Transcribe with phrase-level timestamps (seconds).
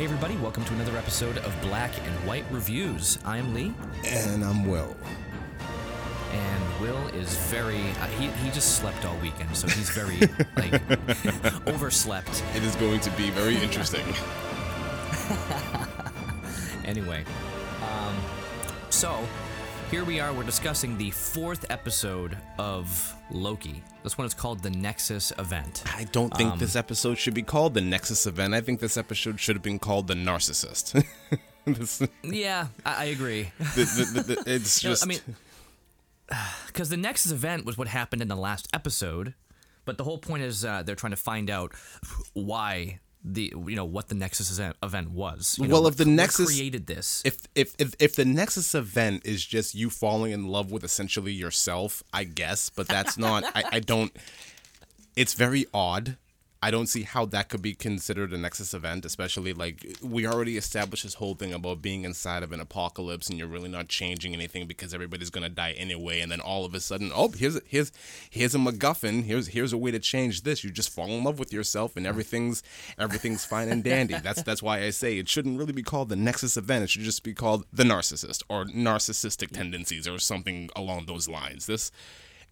[0.00, 3.18] Hey, everybody, welcome to another episode of Black and White Reviews.
[3.22, 3.74] I'm Lee,
[4.06, 4.96] And I'm Will.
[6.32, 7.82] and Will is very.
[8.00, 10.16] Uh, he, he just slept all weekend, so he's very,
[10.56, 12.42] like, overslept.
[12.56, 14.06] It is going to be very interesting.
[16.86, 17.22] Anyway,
[17.82, 18.16] um,
[18.88, 19.28] so
[19.90, 20.32] here we are.
[20.32, 23.82] We're discussing the fourth episode of Loki.
[24.04, 25.82] This one is called the Nexus Event.
[25.96, 28.54] I don't think this episode should be called the Nexus event.
[28.54, 31.04] I think this episode should have been called the Narcissist.
[31.64, 33.50] this, Yeah, I, I agree.
[33.58, 35.04] the, the, the- it's You know, just.
[35.04, 35.20] I mean,
[36.68, 39.34] because the Nexus event was what happened in the last episode,
[39.84, 41.72] but the whole point is uh, they're trying to find out
[42.32, 45.56] why the you know what the Nexus event was.
[45.58, 49.22] You know, Well, if the Nexus- created this, if, if if if the Nexus event
[49.24, 53.44] is just you falling in love with essentially yourself, I guess, but that's not.
[53.54, 54.12] I, I don't.
[55.16, 56.16] It's very odd.
[56.62, 60.58] I don't see how that could be considered a Nexus event, especially like we already
[60.58, 64.34] established this whole thing about being inside of an apocalypse and you're really not changing
[64.34, 67.62] anything because everybody's gonna die anyway, and then all of a sudden, oh, here's a,
[67.66, 67.92] here's
[68.28, 69.24] here's a MacGuffin.
[69.24, 70.62] Here's here's a way to change this.
[70.62, 72.62] You just fall in love with yourself and everything's
[72.98, 74.18] everything's fine and dandy.
[74.22, 76.84] That's that's why I say it shouldn't really be called the Nexus event.
[76.84, 81.64] It should just be called the Narcissist or narcissistic tendencies or something along those lines.
[81.64, 81.90] This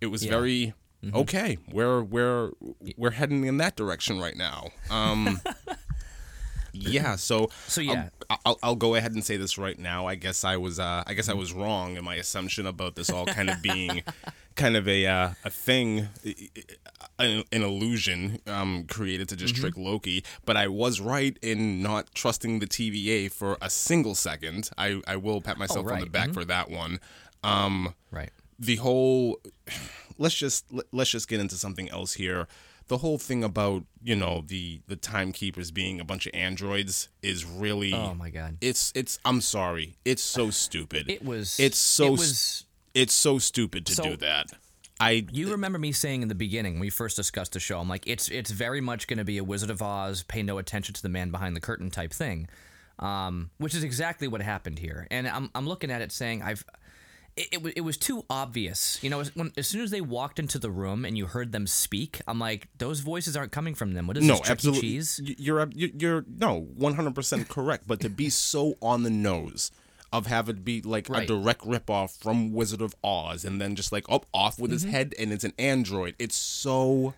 [0.01, 0.73] it was very
[1.15, 1.59] okay.
[1.73, 2.51] We're we're
[2.97, 4.69] we're heading in that direction right now.
[4.91, 5.41] Um,
[6.73, 7.17] yeah.
[7.17, 8.09] So So, yeah.
[8.31, 10.07] I'll, I'll, I'll go ahead and say this right now.
[10.07, 13.11] I guess I was uh, I guess I was wrong in my assumption about this
[13.11, 14.03] all kind of being
[14.55, 16.09] kind of a uh, a thing.
[17.21, 19.61] An, an illusion um, created to just Mm-hmm.
[19.63, 24.71] trick Loki, but I was right in not trusting the TVA for a single second.
[24.79, 26.13] I, I will pat myself on the Oh, right.
[26.13, 27.01] back for that one.
[27.43, 28.31] Um, right?
[28.57, 29.41] the whole
[30.19, 32.47] let's just let- let's just get into something else here
[32.89, 37.45] the whole thing about you know the the timekeepers being a bunch of androids is
[37.45, 41.59] really Oh my god, it's it's i'm sorry it's so stupid it was.
[41.61, 42.65] it's so It was.
[42.95, 44.53] it's so stupid to So- do that
[45.01, 47.89] i You remember me saying in the beginning when we first discussed the show, I'm
[47.89, 50.93] like, it's it's very much going to be a Wizard of Oz, pay no attention
[50.95, 52.49] to the man behind the curtain type thing,
[52.99, 55.07] um, which is exactly what happened here.
[55.11, 56.65] And I'm I'm looking at it saying I've.
[57.41, 59.21] It, it, it was too obvious, you know.
[59.21, 62.21] As, when, as soon as they walked into the room and you heard them speak,
[62.27, 64.07] I'm like, those voices aren't coming from them.
[64.07, 65.21] What is no this, absolutely Cheese?
[65.39, 69.71] You're ab- you- you're no 100% correct but to be so on the nose
[70.13, 71.29] of have it be like a Right.
[71.29, 74.91] direct ripoff from Wizard of Oz and then just like oh off with his Mm-hmm.
[74.93, 77.13] head and it's an android it's so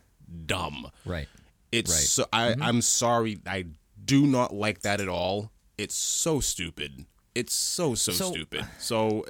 [0.47, 1.29] dumb Right.
[1.73, 2.01] It's Right.
[2.01, 3.67] so I I'm sorry I
[4.05, 5.53] do not like that at all.
[5.79, 7.07] It's so stupid.
[7.35, 8.67] It's so so, So- stupid.
[8.81, 9.25] So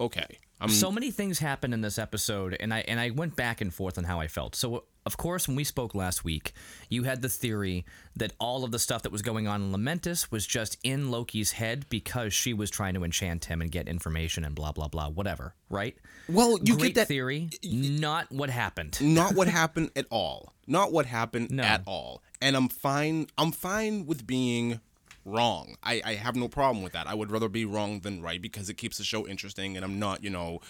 [0.00, 0.38] okay.
[0.62, 3.72] I'm so many things happened in this episode and i and i went back and
[3.72, 6.52] forth on how i felt so of course when we spoke last week
[6.90, 10.30] you had the theory that all of the stuff that was going on in lamentis
[10.30, 14.44] was just in loki's head because she was trying to enchant him and get information
[14.44, 15.96] and blah blah blah whatever right
[16.28, 20.52] well, you great get that theory not what happened not what happened at all.
[20.66, 21.64] Not what happened No.
[21.64, 22.22] at all.
[22.40, 24.80] And I'm fine I'm fine with being
[25.24, 25.76] wrong.
[25.82, 27.06] I, I have no problem with that.
[27.06, 29.98] I would rather be wrong than right because it keeps the show interesting and I'm
[29.98, 30.60] not, you know,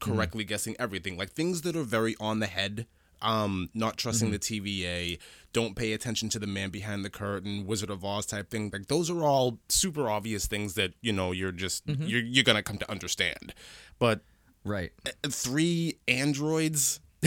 [0.00, 1.16] correctly guessing everything.
[1.16, 2.86] Like things that are very on the head,
[3.20, 4.60] um, not trusting mm-hmm.
[4.60, 5.18] the TVA,
[5.52, 8.70] don't pay attention to the man behind the curtain, Wizard of Oz type thing.
[8.72, 12.04] Like those are all super obvious things that, you know, you're just mm-hmm.
[12.04, 13.54] you're you're gonna come to understand.
[13.98, 14.22] But
[14.64, 14.92] right
[15.28, 17.00] three androids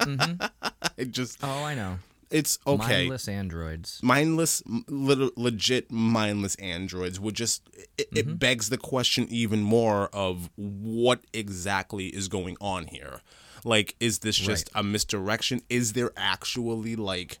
[0.00, 0.70] mm-hmm.
[0.96, 1.98] it just oh i know
[2.30, 2.98] it's okay.
[3.02, 4.00] Mindless androids.
[4.02, 7.62] Mindless m- lit- legit mindless androids would just
[7.98, 13.20] it, it begs the question even more of what exactly is going on here?
[13.64, 15.60] Like is this just a misdirection?
[15.68, 17.38] Is there actually like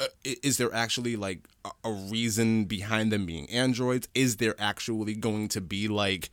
[0.00, 4.08] uh, is there actually like a, a reason behind them being androids?
[4.14, 6.30] Is there actually going to be like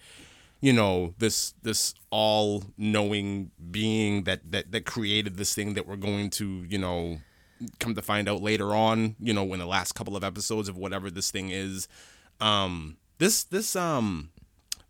[0.61, 5.95] you know this this all knowing being that that that created this thing that we're
[5.95, 7.19] going to you know
[7.79, 10.77] come to find out later on you know in the last couple of episodes of
[10.77, 11.87] whatever this thing is
[12.39, 14.29] um this this um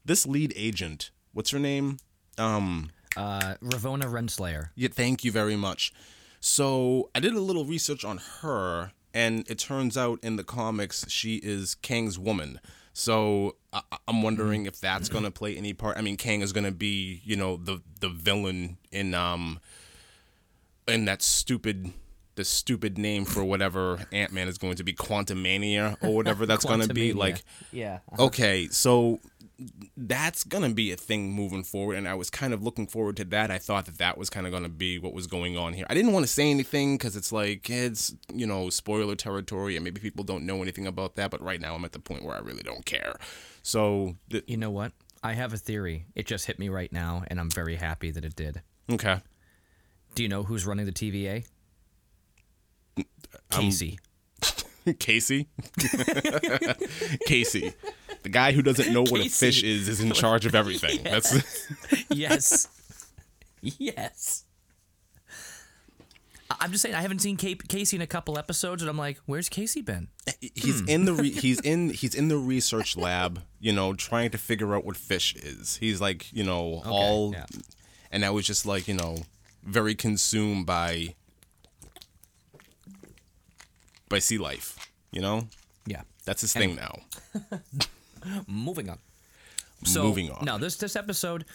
[0.06, 1.98] this lead agent what's her name
[2.38, 5.92] um uh ravonna renslayer yeah, thank you very much.
[6.40, 11.10] So I did a little research on her, and it turns out in the comics
[11.10, 12.62] she is Kang's woman.
[12.94, 15.98] So I- I'm wondering if that's gonna play any part.
[15.98, 19.60] I mean, Kang is gonna be, you know, the the villain in um
[20.88, 21.92] in that stupid
[22.40, 26.64] the stupid name for whatever Ant Man is going to be, Quantumania or whatever that's
[26.64, 27.12] gonna be.
[27.12, 27.44] Like,
[27.74, 28.24] yeah uh-huh.
[28.28, 29.20] okay, so
[29.98, 33.26] that's gonna be a thing moving forward, and I was kind of looking forward to
[33.26, 33.52] that.
[33.52, 35.86] I thought that that was kind of gonna be what was going on here.
[35.90, 39.84] I didn't want to say anything because it's like it's you know spoiler territory, and
[39.84, 41.30] maybe people don't know anything about that.
[41.32, 43.18] But right now, I'm at the point where I really don't care.
[43.62, 44.94] So th- You know what?
[45.22, 46.06] I have a theory.
[46.16, 48.62] It just hit me right now, and I'm very happy that it did.
[48.90, 49.20] okay,
[50.16, 51.46] Do you know who's running the TVA?
[53.50, 54.00] Casey.
[55.00, 55.48] Casey,
[57.26, 57.74] Casey,
[58.24, 61.00] the guy who doesn't know what a fish is is in charge of everything.
[61.04, 61.68] That's
[62.10, 62.68] yes.
[63.62, 64.46] yes.
[66.60, 69.50] I'm just saying I haven't seen Casey in a couple episodes, and I'm like, where's
[69.50, 70.08] Casey been?
[70.28, 70.90] Eh, he's hmm.
[70.90, 74.76] in the re- he's in he's in the research lab, you know, trying to figure
[74.76, 75.78] out what fish is.
[75.78, 77.46] He's like, you know, all yeah.
[78.12, 79.18] and I was just like, you know,
[79.64, 81.16] very consumed by
[84.10, 85.48] by sea life, you know?
[85.86, 86.02] Yeah.
[86.26, 87.00] That's his thing now.
[88.48, 89.00] Moving on.
[89.86, 90.44] So, Moving on.
[90.44, 91.46] No, this this episode,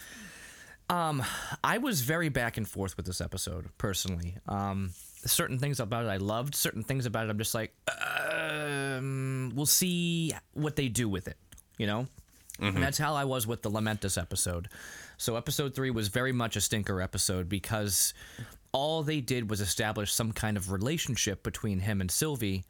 [0.89, 1.23] um,
[1.62, 4.37] I was very back and forth with this episode personally.
[4.49, 4.93] Um,
[5.27, 6.55] certain things about it I loved.
[6.55, 11.37] Certain things about it I'm just like, um, we'll see what they do with it.
[11.77, 12.06] You know.
[12.61, 14.69] And that's how I was with the Lamentis episode.
[15.17, 18.15] So episode three was very much a stinker episode because
[18.75, 22.65] all they did was establish some kind of relationship between him and Sylvie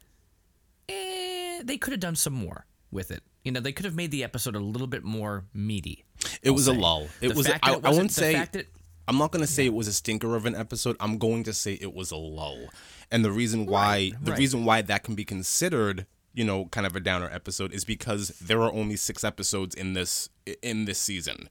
[0.88, 3.22] eh, they could have done some more with it.
[3.42, 6.04] You know, they could have made the episode a little bit more meaty.
[6.42, 7.08] It was a lull.
[7.20, 8.66] It The was fact I, that it I wouldn't say that-
[9.06, 10.96] I'm not going to say it was a stinker of an episode.
[10.98, 12.68] I'm going to say it was a lull.
[13.10, 14.38] And the reason why the right.
[14.38, 18.28] reason why that can be considered, you know, kind of a downer episode is because
[18.40, 20.30] there are only 6 episodes in this
[20.62, 21.50] in this season.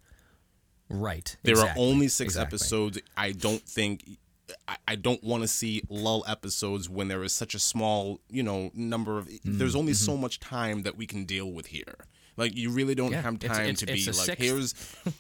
[0.90, 1.38] Right.
[1.44, 2.56] There exactly, are only 6 exactly.
[2.56, 3.00] episodes.
[3.16, 4.18] I don't think
[4.68, 8.44] I, I don't want to see lull episodes when there is such a small, you
[8.44, 11.96] know, number of there's only so much time that we can deal with here.
[12.38, 13.14] Like you really don't Mm-hmm.
[13.16, 14.38] Yeah, have time it's- to be like sixth.
[14.40, 14.76] here's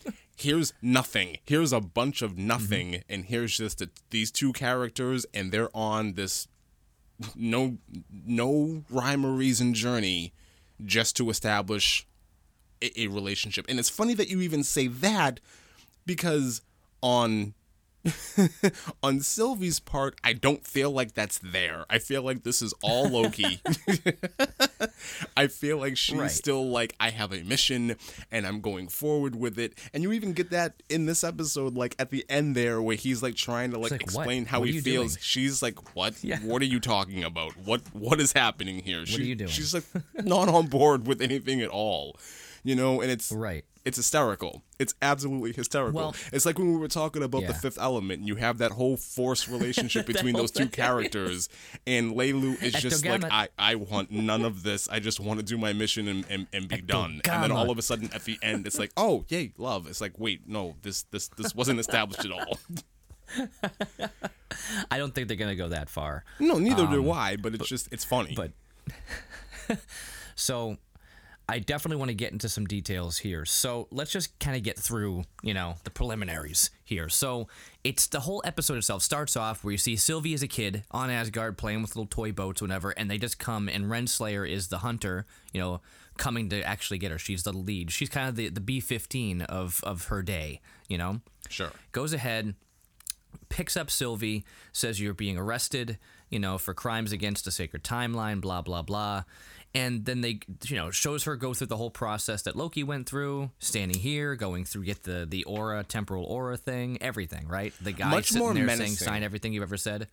[0.36, 1.38] here's nothing.
[1.46, 3.14] Here's a bunch of nothing Mm-hmm.
[3.14, 6.48] and here's just a, these two characters and they're on this
[7.36, 7.78] no
[8.26, 10.34] no rhyme or reason journey
[10.84, 12.06] just to establish
[12.82, 13.66] a, a relationship.
[13.70, 15.40] And it's funny that you even say that
[16.06, 16.62] because
[17.02, 17.54] on
[19.04, 21.86] on Sylvie's part, I don't feel like that's there.
[21.90, 23.62] I feel like this is all Loki.
[25.38, 26.32] I feel like she's Right.
[26.32, 27.96] still like, I have a mission
[28.32, 29.74] and I'm going forward with it.
[29.94, 33.24] And you even get that in this episode, like at the end there, where he's
[33.24, 34.08] like trying to like, like, what?
[34.10, 35.14] explain how What he feels.
[35.14, 35.22] doing?
[35.22, 36.24] She's like, What?
[36.24, 36.40] Yeah.
[36.40, 37.54] What are you talking about?
[37.58, 39.00] What what is happening here?
[39.02, 39.50] What are you doing?
[39.50, 39.86] She's like
[40.24, 42.18] not on board with anything at all.
[42.64, 43.66] You know, and it's Right.
[43.86, 44.64] It's hysterical.
[44.80, 46.00] It's absolutely hysterical.
[46.00, 48.72] Well- it's like when we were talking about the fifth element, and you have that
[48.72, 51.50] whole forced relationship between those two characters,
[51.86, 54.88] and Leeloo is just like, I, I want none of this.
[54.88, 57.22] I just want to do my mission and, and, and be done.
[57.30, 59.88] And then all of a sudden at the end, it's like, oh, yay, love.
[59.88, 62.58] It's like, wait, no, this this this wasn't established at all.
[64.92, 66.24] I don't think they're gonna go that far.
[66.40, 68.36] no, neither do I, but it's just, it's funny.
[68.38, 68.54] Um,
[69.68, 69.80] But
[70.36, 70.78] so
[71.50, 73.44] I definitely want to get into some details here.
[73.44, 77.10] So let's just kind of get through, you know, the preliminaries here.
[77.10, 77.50] So
[77.84, 81.10] it's the whole episode itself starts off where you see Sylvie as a kid on
[81.10, 84.80] Asgard playing with little toy boats, whatever, and they just come and Renslayer is the
[84.80, 85.82] hunter, you know,
[86.18, 87.18] coming to actually get her.
[87.18, 87.92] She's the lead.
[87.92, 91.20] She's kind of the, the B fifteen of of her day, you know?
[91.50, 91.72] sure.
[91.92, 92.56] goes ahead,
[93.50, 95.98] picks up Sylvie, says you're being arrested,
[96.30, 99.24] you know, for crimes against the sacred timeline, blah blah blah.
[99.76, 103.10] And then they, you know, shows her go through the whole process that Loki went
[103.10, 107.74] through, standing here, going through, get the the aura, temporal aura thing, everything, right?
[107.82, 108.96] The guy Much sitting more there menacing.
[108.96, 110.08] saying, "Sign everything you've ever said."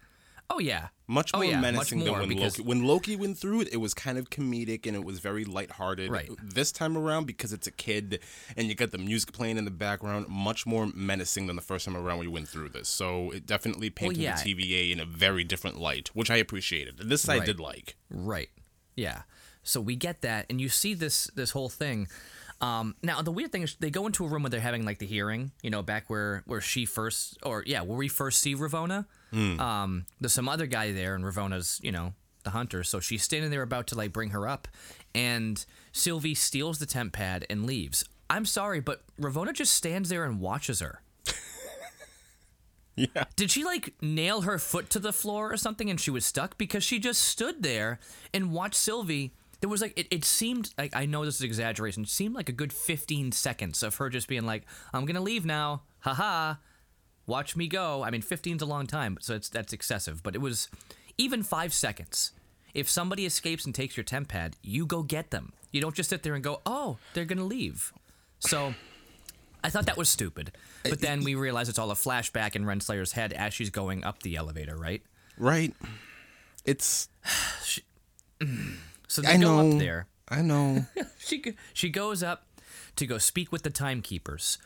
[0.53, 2.63] Oh yeah, Much Oh, more yeah, much menacing more, than when Loki.
[2.63, 6.11] When Loki went through it, it was kind of comedic and it was very lighthearted.
[6.11, 6.29] Right.
[6.43, 8.19] This time around, because it's a kid
[8.57, 11.85] and you got the music playing in the background, much more menacing than the first
[11.85, 12.89] time around we went through this.
[12.89, 14.43] So it definitely painted yeah.
[14.43, 16.99] the TVA in a very different light, which I appreciated.
[16.99, 17.47] And this I Right.
[17.47, 17.95] did like.
[18.11, 18.49] Right.
[18.97, 19.23] Yeah.
[19.63, 22.09] So we get that, and you see this this whole thing.
[22.61, 24.99] Um, now the weird thing is they go into a room where they're having like
[24.99, 28.55] the hearing, you know, back where where she first, or yeah, where we first see
[28.55, 29.07] Ravonna.
[29.61, 32.15] Um, there's some other guy there, and Ravonna's, you know,
[32.45, 32.83] the hunter.
[32.85, 34.69] So she's standing there about to like bring her up,
[35.15, 38.05] and Sylvie steals the temp pad and leaves.
[38.29, 41.03] I'm sorry, but Ravonna just stands there and watches her.
[42.97, 43.25] Yeah.
[43.35, 46.59] Did she like nail her foot to the floor or something and she was stuck?
[46.59, 47.99] Because she just stood there
[48.35, 49.33] and watched Sylvie.
[49.61, 52.49] There was like, it, it seemed like, I know this is exaggeration, it seemed like
[52.49, 55.83] a good 15 seconds of her just being like, I'm gonna leave now.
[56.01, 56.55] Haha.
[57.27, 58.03] Watch me go.
[58.03, 60.23] I mean, 15's a long time, so it's that's excessive.
[60.23, 60.69] But it was
[61.19, 62.33] even five seconds.
[62.75, 65.53] If somebody escapes and takes your temp pad, you go get them.
[65.71, 67.93] You don't just sit there and go, oh, they're gonna leave.
[68.39, 68.75] So
[69.63, 70.53] I thought that was stupid.
[70.83, 74.23] But then we realize it's all a flashback in Renslayer's head as she's going up
[74.23, 75.03] the elevator, right?
[75.37, 75.75] Right.
[76.65, 77.09] It's.
[79.11, 79.73] So they I go know.
[79.73, 80.07] up there.
[80.29, 80.87] I know.
[81.19, 81.43] She
[81.75, 82.47] she goes up
[82.97, 84.57] to go speak with the timekeepers.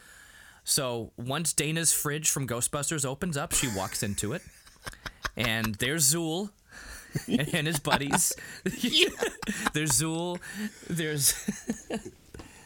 [0.62, 4.42] So once Dana's fridge from Ghostbusters opens up, she walks into it,
[5.36, 6.50] and there's Zuul
[7.28, 8.32] and his buddies.
[9.72, 10.38] there's Zuul.
[10.88, 11.32] There's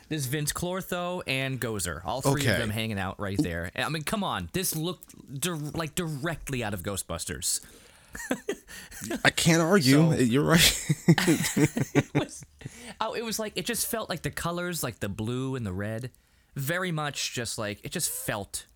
[0.09, 2.05] there's Vinz Clortho and Gozer.
[2.05, 2.53] All three Okay.
[2.53, 3.71] of them hanging out right there.
[3.77, 7.61] I mean, come on, this looked dir- like directly out of Ghostbusters.
[9.25, 10.13] I can't argue.
[10.13, 10.95] So- You're right.
[12.15, 12.45] was
[13.01, 15.73] oh it was like it just felt like the colors like the blue and the
[15.73, 16.11] red
[16.57, 18.67] very much just like it just felt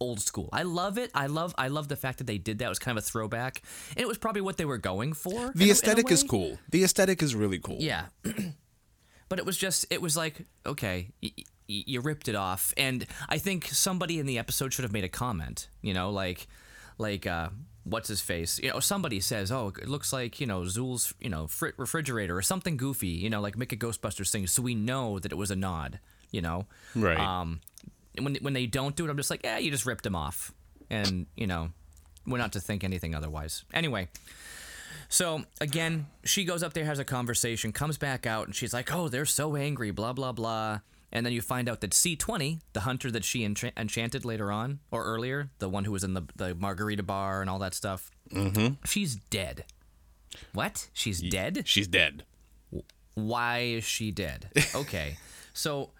[0.00, 2.66] old school i love it i love i love the fact that they did that
[2.66, 5.30] it was kind of a throwback and it was probably what they were going for
[5.30, 6.58] in a- in the a aesthetic is cool.
[6.70, 7.76] The aesthetic is really cool.
[7.80, 8.06] yeah
[9.28, 13.06] but it was just it was like okay y- y- you ripped it off and
[13.28, 16.46] i think somebody in the episode should have made a comment you know like
[16.98, 17.48] like uh
[17.90, 21.28] what's his face you know somebody says oh it looks like you know zuul's you
[21.28, 24.74] know fri- refrigerator or something goofy you know like make a ghostbusters thing so we
[24.74, 25.98] know that it was a nod
[26.30, 27.18] you know Right.
[27.18, 27.60] um
[28.20, 30.52] when when they don't do it i'm just like yeah you just ripped them off
[30.90, 31.70] and you know
[32.26, 34.08] we're not to think anything otherwise anyway
[35.10, 38.92] so again, she goes up there, has a conversation, comes back out, and she's like,
[38.94, 40.80] "Oh, they're so angry, blah blah blah."
[41.10, 44.80] And then you find out that C20, the hunter that she encha- enchanted later on
[44.90, 48.10] or earlier, the one who was in the the margarita bar and all that stuff,
[48.30, 48.74] mm-hmm.
[48.84, 49.64] she's dead.
[50.52, 50.88] What?
[50.92, 51.62] She's dead?
[51.64, 52.24] She's dead.
[53.14, 54.50] Why is she dead?
[54.74, 55.16] Okay,
[55.54, 55.90] so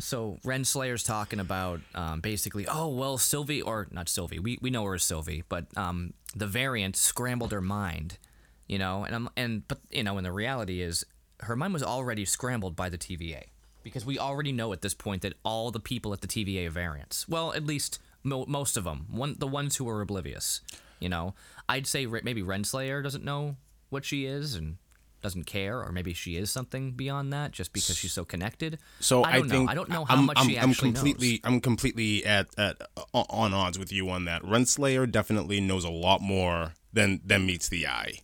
[0.00, 4.84] so Renslayer's talking about um, basically, oh well, Sylvie or not Sylvie, we we know
[4.84, 8.18] her as Sylvie, but um, the variant scrambled her mind,
[8.66, 11.04] you know, and I'm and but you know, and the reality is
[11.40, 13.44] her mind was already scrambled by the TVA
[13.86, 16.70] because we already know at this point that all the people at the TVA are
[16.70, 17.28] variants.
[17.28, 20.60] Well, at least mo- most of them, one the ones who are oblivious,
[20.98, 21.34] you know.
[21.68, 23.54] I'd say maybe Renslayer doesn't know
[23.88, 24.78] what she is and
[25.22, 28.80] doesn't care, or maybe she is something beyond that, just because she's so connected.
[28.98, 29.54] So I I, don't know.
[29.54, 31.40] think I don't know how I'm, much I'm, she I'm completely knows.
[31.44, 32.82] I'm completely at, at
[33.14, 34.42] on odds with you on that.
[34.42, 38.18] Renslayer definitely knows a lot more than than meets the eye.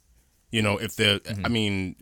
[0.50, 1.46] You know, if the Mm-hmm.
[1.46, 1.94] I mean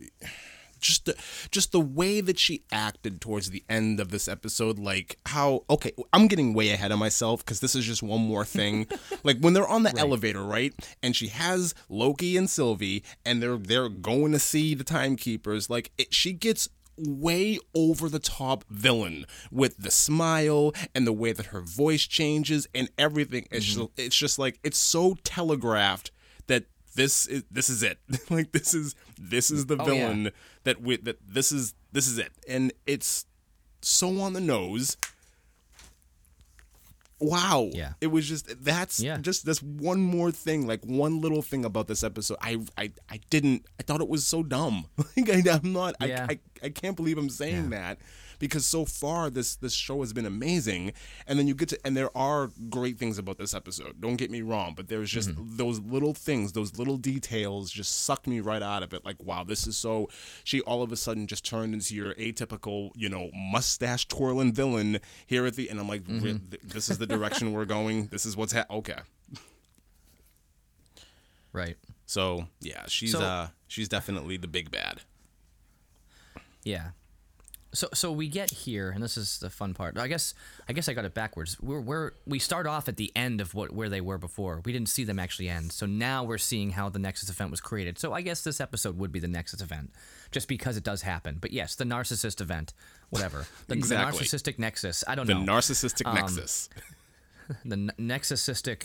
[0.81, 1.15] just the,
[1.51, 5.91] just the way that she acted towards the end of this episode like how okay
[6.13, 8.87] i'm getting way ahead of myself because this is just one more thing.
[9.23, 10.73] Like when they're on the elevator right
[11.03, 15.91] and she has loki and sylvie and they're they're going to see the timekeepers like
[15.97, 21.47] it, she gets way over the top villain with the smile and the way that
[21.47, 23.47] her voice changes and everything.
[23.51, 23.81] It's mm-hmm.
[23.81, 26.11] just, it's just like it's so telegraphed
[26.95, 27.97] this is this is it
[28.29, 29.93] like this is this is the Oh, yeah.
[30.07, 30.31] villain
[30.63, 33.25] that we that this is this is it and it's
[33.81, 34.97] so on the nose
[37.19, 37.93] wow Yeah.
[38.01, 39.17] it was just that's Yeah.
[39.17, 43.19] just this one more thing like one little thing about this episode i i, I
[43.29, 44.85] didn't i thought it was so dumb
[45.17, 46.25] like I, i'm not Yeah.
[46.29, 47.99] I, I i can't believe i'm saying that
[48.41, 50.91] because so far this this show has been amazing
[51.25, 54.29] and then you get to and there are great things about this episode don't get
[54.29, 55.55] me wrong but there's just Mm-hmm.
[55.55, 59.45] those little things those little details just sucked me right out of it like wow
[59.45, 60.09] this is so
[60.43, 64.99] she all of a sudden just turned into your atypical you know mustache twirling villain
[65.25, 66.55] here at the and i'm like Mm-hmm.
[66.67, 68.97] This is the direction we're going this is what's ha- okay
[71.53, 71.77] Right.
[72.05, 75.01] so yeah she's So- uh she's definitely the big bad
[76.63, 76.89] Yeah.
[77.73, 79.97] So so we get here, and this is the fun part.
[79.97, 80.33] I guess
[80.67, 81.57] I guess I got it backwards.
[81.61, 84.61] We're, we're we start off at the end of what where they were before.
[84.65, 85.71] We didn't see them actually end.
[85.71, 87.97] So now we're seeing how the Nexus event was created.
[87.97, 89.91] So I guess this episode would be the Nexus event,
[90.31, 91.37] just because it does happen.
[91.39, 92.73] But yes, the narcissist event,
[93.09, 93.45] whatever.
[93.67, 94.19] The, Exactly.
[94.19, 95.03] the narcissistic Nexus.
[95.07, 95.45] I don't the know.
[95.45, 96.67] The narcissistic Um, nexus
[97.65, 98.83] the n- nexusistic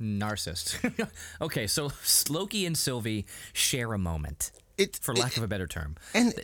[0.00, 1.08] narcissist.
[1.40, 1.92] okay, so
[2.30, 5.96] Loki and Sylvie share a moment, it for lack of a better term.
[6.14, 6.34] and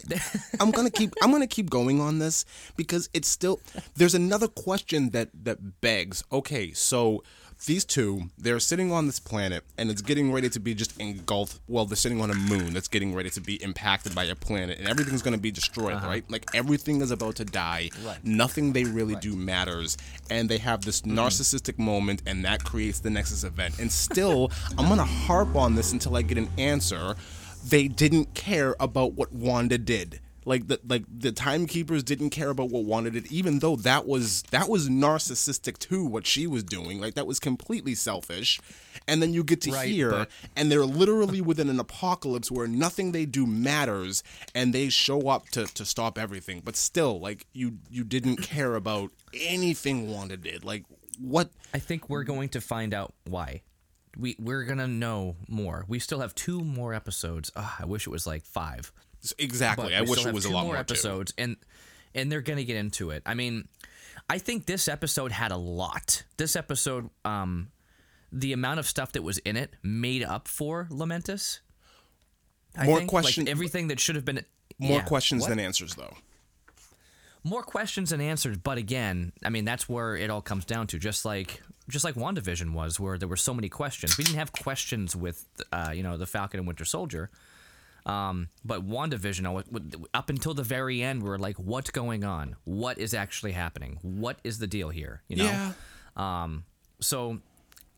[0.60, 2.44] I'm gonna keep I'm gonna keep going on this
[2.76, 3.60] because it's still
[3.96, 6.24] there's another question that that begs.
[6.32, 7.22] Okay, so
[7.66, 11.60] these two they're sitting on this planet and it's getting ready to be just engulfed.
[11.66, 14.78] Well, they're sitting on a moon that's getting ready to be impacted by a planet
[14.78, 16.06] and everything's gonna be destroyed, uh-huh.
[16.06, 16.30] right?
[16.30, 17.90] Like everything is about to die.
[18.04, 18.22] Right.
[18.24, 19.96] Nothing they really do matters,
[20.30, 21.18] and they have this mm-hmm.
[21.18, 23.78] narcissistic moment, and that creates the Nexus event.
[23.78, 27.16] And still, I'm gonna harp on this until I get an answer
[27.66, 30.20] they didn't care about what Wanda did.
[30.44, 34.42] Like the like the timekeepers didn't care about what Wanda did, even though that was
[34.44, 36.02] that was narcissistic too.
[36.06, 38.58] What she was doing, like that was completely selfish.
[39.06, 42.66] And then you get to Right, here, but- and they're literally within an apocalypse where
[42.66, 44.22] nothing they do matters,
[44.54, 46.62] and they show up to to stop everything.
[46.64, 50.64] But still, like you you didn't care about anything Wanda did.
[50.64, 50.84] Like
[51.18, 51.50] what?
[51.74, 53.62] I think we're going to find out why.
[54.16, 55.84] We we're gonna know more.
[55.88, 57.50] We still have two more episodes.
[57.56, 58.92] Ugh, I wish it was like five.
[59.38, 59.94] Exactly.
[59.94, 60.80] I wish it was a lot more more too.
[60.94, 61.56] episodes, and
[62.14, 63.22] and they're gonna get into it.
[63.26, 63.68] I mean,
[64.30, 66.22] I think this episode had a lot.
[66.36, 67.70] This episode, um,
[68.32, 71.60] the amount of stuff that was in it made up for Lamentis.
[72.76, 74.44] I More think, question- like everything that should have been.
[74.78, 75.48] More yeah, questions what?
[75.50, 76.14] than answers, though.
[77.44, 80.98] more questions than answers but again i mean that's where it all comes down to
[80.98, 84.18] just like just like wandavision was where there were so many questions.
[84.18, 87.30] We didn't have questions with uh, you know the falcon and winter soldier.
[88.06, 92.56] Um, but wandavision up until the very end we we're like what's going on?
[92.64, 93.98] What is actually happening?
[94.02, 95.22] What is the deal here?
[95.28, 95.44] You know?
[95.44, 95.72] Yeah.
[96.16, 96.64] um,
[97.00, 97.40] so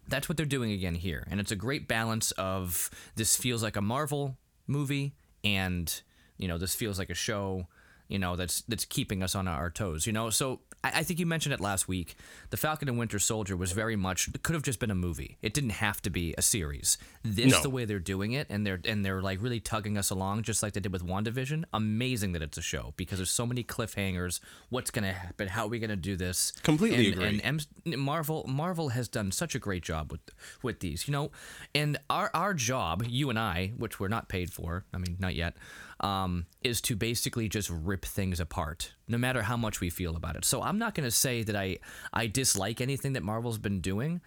[0.09, 3.77] that's what they're doing again here, and it's a great balance of this feels like
[3.77, 6.03] a Marvel movie, and
[6.37, 7.69] you know this feels like a show,
[8.09, 10.07] you know that's that's keeping us on our toes.
[10.07, 12.17] You know, so I, I think you mentioned it last week.
[12.51, 15.37] The Falcon and Winter Soldier was very much could have just been a movie.
[15.43, 16.99] It didn't have to be a series.
[17.23, 17.63] This No.
[17.63, 20.63] the way they're doing it, and they're and they're like really tugging us along, just
[20.63, 21.65] like they did with WandaVision.
[21.73, 24.41] Amazing that it's a show because there's so many cliffhangers.
[24.71, 25.49] What's gonna happen?
[25.49, 26.53] How are we gonna do this?
[26.63, 27.41] Completely and, agree.
[27.45, 30.21] and M- Marvel Marvel has done such a great job with
[30.63, 31.31] with these, you know.
[31.75, 35.35] And our our job, you and I, which we're not paid for, I mean, not
[35.35, 35.57] yet,
[36.01, 40.37] um, is to basically just rip things apart, no matter how much we feel about
[40.37, 40.45] it.
[40.45, 41.79] So I'm not going to say that I
[42.13, 44.21] I dislike anything that Marvel's been doing,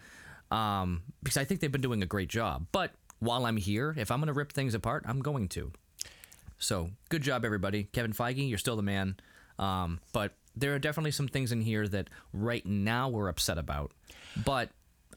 [0.50, 2.66] um, because I think they've been doing a great job.
[2.70, 5.72] But while I'm here, if I'm going to rip things apart, I'm going to.
[6.58, 7.84] So good job, everybody.
[7.84, 9.16] Kevin Feige, you're still the man.
[9.58, 13.92] Um, but there are definitely some things in here that right now we're upset about.
[14.44, 14.68] But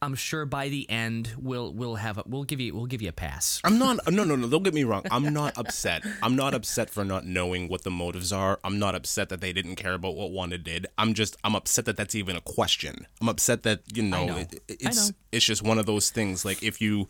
[0.01, 3.09] I'm sure by the end we'll we'll have a, we'll give you we'll give you
[3.09, 3.61] a pass.
[3.63, 3.99] I'm not.
[4.11, 4.47] No, no, no.
[4.47, 5.03] Don't get me wrong.
[5.11, 6.03] I'm not upset.
[6.21, 8.59] I'm not upset for not knowing what the motives are.
[8.63, 10.87] I'm not upset that they didn't care about what Wanda did.
[10.97, 11.37] I'm just.
[11.43, 13.07] I'm upset that that's even a question.
[13.21, 14.37] I'm upset that you know, know.
[14.37, 15.15] It, it- it's know.
[15.31, 16.43] it's just one of those things.
[16.45, 17.07] Like if you.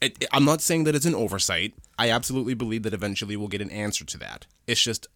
[0.00, 1.74] It- I'm not saying that it's an oversight.
[1.98, 4.46] I absolutely believe that eventually we'll get an answer to that.
[4.66, 5.06] It's just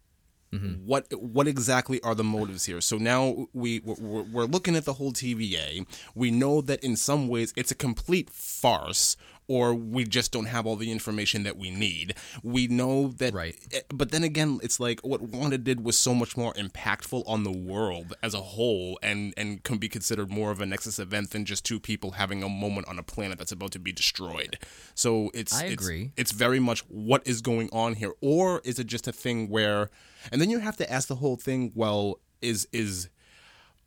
[0.85, 2.81] what what exactly are the motives here?
[2.81, 5.85] So now we we're, we're looking at the whole TVA.
[6.15, 10.65] We know that in some ways it's a complete farce, or we just don't have
[10.65, 12.13] all the information that we need.
[12.43, 13.55] We know that, Right.
[13.73, 17.43] eh, But then again, it's like what Wanda did was so much more impactful on
[17.43, 21.31] the world as a whole, and and can be considered more of a nexus event
[21.31, 24.57] than just two people having a moment on a planet that's about to be destroyed.
[24.95, 26.11] So it's I it's- agree.
[26.17, 29.89] it's very much what is going on here or is it just a thing where
[30.31, 33.09] and then you have to ask the whole thing well is is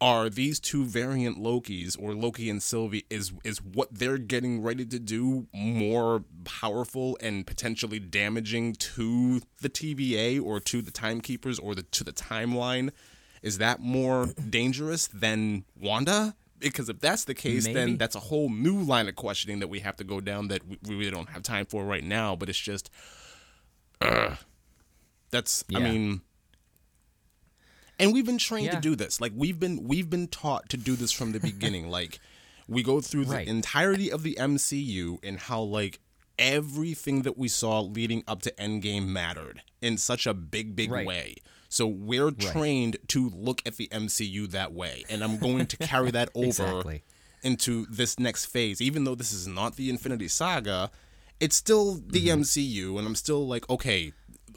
[0.01, 4.85] are these two variant lokis or loki and sylvie is is what they're getting ready
[4.87, 11.75] to do more powerful and potentially damaging to the tva or to the timekeepers or
[11.75, 12.91] the to the timeline?
[13.43, 16.35] Is that more dangerous than wanda?
[16.59, 17.75] Because if that's the case Maybe.
[17.75, 20.67] then that's a whole new line of questioning that we have to go down that
[20.67, 22.91] we, really don't have time for right now but it's just
[24.03, 24.37] uh,
[25.31, 26.21] that's i mean
[28.01, 28.75] and we've been trained Yeah.
[28.77, 31.89] to do this like we've been we've been taught to do this from the beginning
[31.99, 32.19] like
[32.69, 33.49] we go through the Right.
[33.49, 36.01] entirety of the mcu and how like
[36.39, 41.07] everything that we saw leading up to endgame mattered in such a big big Right.
[41.07, 41.35] way
[41.69, 46.11] so we're trained to look at the mcu that way and i'm going to carry
[46.13, 47.03] that over Exactly.
[47.43, 50.91] into this next phase even though this is not the infinity saga
[51.39, 52.41] it's still the Mm-hmm.
[52.43, 54.13] mcu and i'm still like okay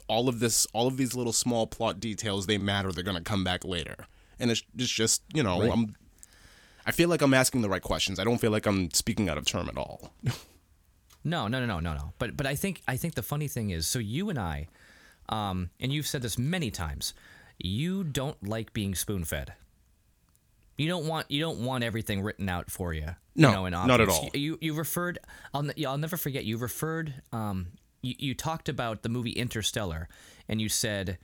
[0.08, 3.22] all of this all of these little small plot details they matter they're going to
[3.22, 4.06] come back later
[4.38, 5.70] and it's, it's just you know Right.
[5.72, 5.94] i'm
[6.86, 9.38] i feel like i'm asking the right questions i don't feel like i'm speaking out
[9.38, 10.12] of term at all
[11.26, 12.12] No, no, no, no, no, no.
[12.18, 14.68] But but I think I think the funny thing is, so you and I,
[15.30, 17.14] um, and you've said this many times,
[17.58, 19.54] you don't like being spoon fed.
[20.76, 23.16] You don't want you don't want everything written out for you.
[23.36, 24.28] No, you know, in not at all.
[24.34, 25.18] You you referred.
[25.54, 26.44] I'll I'll never forget.
[26.44, 27.14] You referred.
[27.32, 27.68] Um,
[28.06, 30.08] you, you talked about the movie Interstellar,
[30.48, 31.18] and you said,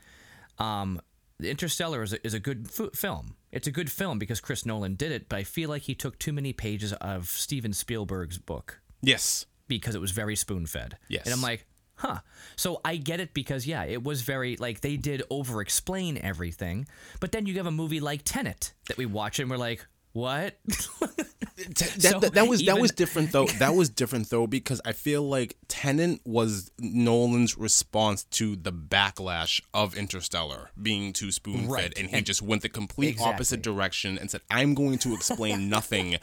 [0.59, 1.01] um,
[1.43, 3.37] Interstellar is a, is a good f- film.
[3.53, 6.19] It's a good film because Chris Nolan did it, but I feel like he took
[6.19, 10.99] too many pages of Steven Spielberg's book yes because it was very spoon fed.
[11.09, 11.25] Yes.
[11.25, 11.65] And I'm like,
[11.95, 12.19] huh.
[12.57, 16.87] So I get it because yeah, it was very like they did over explain everything.
[17.21, 20.59] But then you have a movie like Tenet that we watch and we're like, what?
[21.01, 23.47] that, So that, that was that was different though.
[23.59, 29.61] That was different though because I feel like Tenet was Nolan's response to the backlash
[29.75, 33.35] of Interstellar being too spoon fed, Right, and he and- just went the complete Exactly.
[33.35, 36.17] opposite direction and said, "I'm going to explain nothing."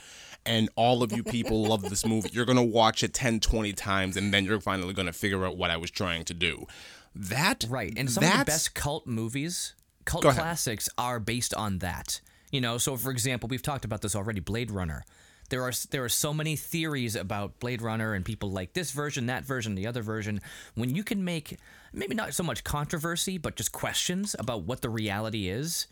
[0.45, 2.29] And all of you people love this movie.
[2.31, 5.45] You're going to watch it 10, 20 times, and then you're finally going to figure
[5.45, 6.65] out what I was trying to do.
[7.13, 7.93] That Right.
[7.97, 9.73] And some of the best cult movies,
[10.05, 12.21] cult classics are based on that.
[12.51, 15.03] You know, so for example, we've talked about this already, Blade Runner.
[15.49, 19.27] There are there are so many theories about Blade Runner and people like this version,
[19.27, 20.41] that version, the other version.
[20.75, 21.57] When you can make
[21.93, 25.87] maybe not so much controversy, but just questions about what the reality is,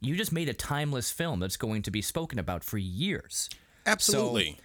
[0.00, 3.50] you just made a timeless film that's going to be spoken about for years.
[3.86, 4.58] absolutely.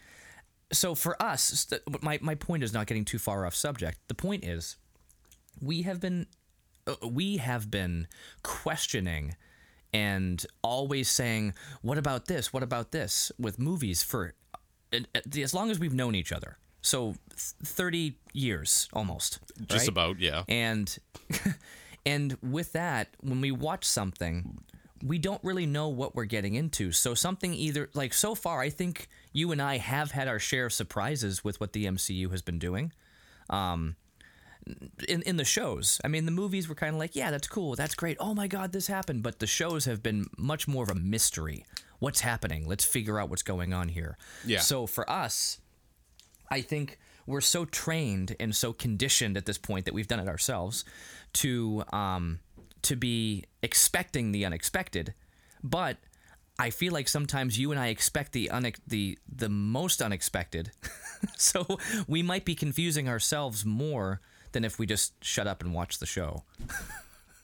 [0.71, 3.99] so for us, st- my my point is not getting too far off subject.
[4.07, 4.77] The point is,
[5.61, 6.27] we have been
[6.85, 8.07] uh, we have been
[8.43, 9.35] questioning
[9.93, 12.51] and always saying, "What about this?
[12.53, 14.33] What about this?" with movies for
[14.93, 14.99] uh,
[15.39, 16.57] as long as we've known each other.
[16.81, 19.39] So thirty years almost.
[19.67, 19.87] just right?
[19.89, 20.43] about, yeah.
[20.47, 20.97] And
[22.05, 24.59] and with that, when we watch something,
[25.03, 26.91] we don't really know what we're getting into.
[26.91, 30.67] So something either like so far, I think you and I have had our share
[30.67, 32.93] of surprises with what the MCU has been doing.
[33.49, 33.95] Um
[35.07, 35.99] in, in the shows.
[36.03, 38.17] I mean, the movies were kind of like, yeah, that's cool, that's great.
[38.19, 39.23] Oh my God, this happened.
[39.23, 41.65] But the shows have been much more of a mystery.
[41.99, 42.67] What's happening?
[42.67, 44.17] Let's figure out what's going on here.
[44.45, 44.59] Yeah.
[44.59, 45.59] So for us,
[46.49, 50.27] I think we're so trained and so conditioned at this point that we've done it
[50.27, 50.85] ourselves
[51.33, 52.39] to um,
[52.83, 55.13] to be expecting the unexpected,
[55.63, 55.97] but
[56.57, 60.71] I feel like sometimes you and I expect the unex- the the most unexpected,
[61.37, 61.77] so
[62.07, 66.05] we might be confusing ourselves more than if we just shut up and watch the
[66.05, 66.43] show.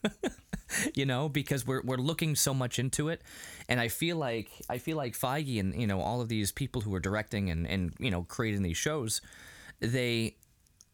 [0.95, 3.21] you know, because we're we're looking so much into it,
[3.69, 6.81] and I feel like I feel like Feige and you know all of these people
[6.81, 9.21] who are directing and and you know creating these shows,
[9.79, 10.35] they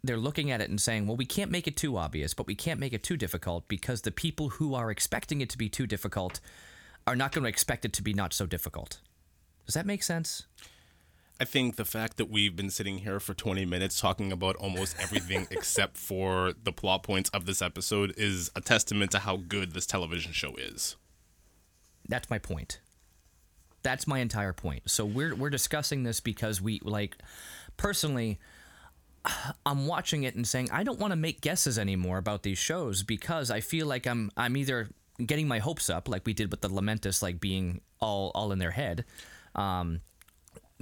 [0.04, 2.56] they're looking at it and saying, well, we can't make it too obvious, but we
[2.56, 5.86] can't make it too difficult because the people who are expecting it to be too
[5.86, 6.39] difficult
[7.06, 9.02] are not going to expect it to be not so difficult.
[9.65, 10.45] Does that make sense?
[11.39, 14.97] I think the fact that we've been sitting here for 20 minutes talking about almost
[14.99, 19.73] everything except for the plot points of this episode is a testament to how good
[19.73, 20.97] this television show is.
[22.08, 22.82] That's my point.
[23.84, 24.89] That's my entire point.
[24.89, 27.15] So we're we're discussing this because we like
[27.78, 28.39] personally
[29.65, 33.04] I'm watching it and saying I don't want to make guesses anymore about these shows
[33.04, 34.89] because I feel like I'm I'm either
[35.25, 38.60] getting my hopes up like we did with the Lamentis like being all all in
[38.60, 39.06] their head.
[39.56, 40.02] Um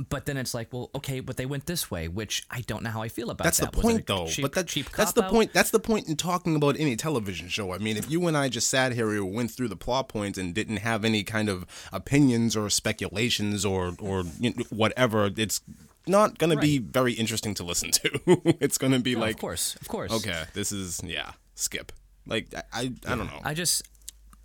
[0.09, 2.91] but then it's like, well, okay, but they went this way, which I don't know
[2.91, 3.71] how I feel about That's that.
[3.71, 4.27] the Was it a point, though.
[4.27, 5.33] cheap- but that, cheap that's the cop-out?
[5.33, 5.53] point.
[5.53, 7.73] That's the point in talking about any television show.
[7.73, 10.37] I mean, if you and I just sat here and went through the plot points
[10.37, 15.61] and didn't have any kind of opinions or speculations or or you know, whatever, it's
[16.05, 18.09] not going to be very interesting to listen to.
[18.61, 20.11] it's going to be No, like, of course, of course.
[20.11, 21.91] okay, this is yeah, skip.
[22.27, 23.41] Like I, I, I don't know.
[23.43, 23.81] I just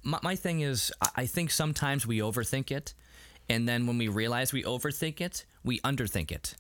[0.03, 2.95] my, my thing is I think sometimes we overthink it,
[3.53, 6.55] and then when we realize we overthink it, we underthink it.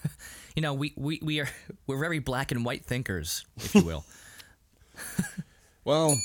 [0.56, 1.48] you know, we, we, we are
[1.86, 4.04] we're very black and white thinkers, if you will.
[5.84, 6.16] well,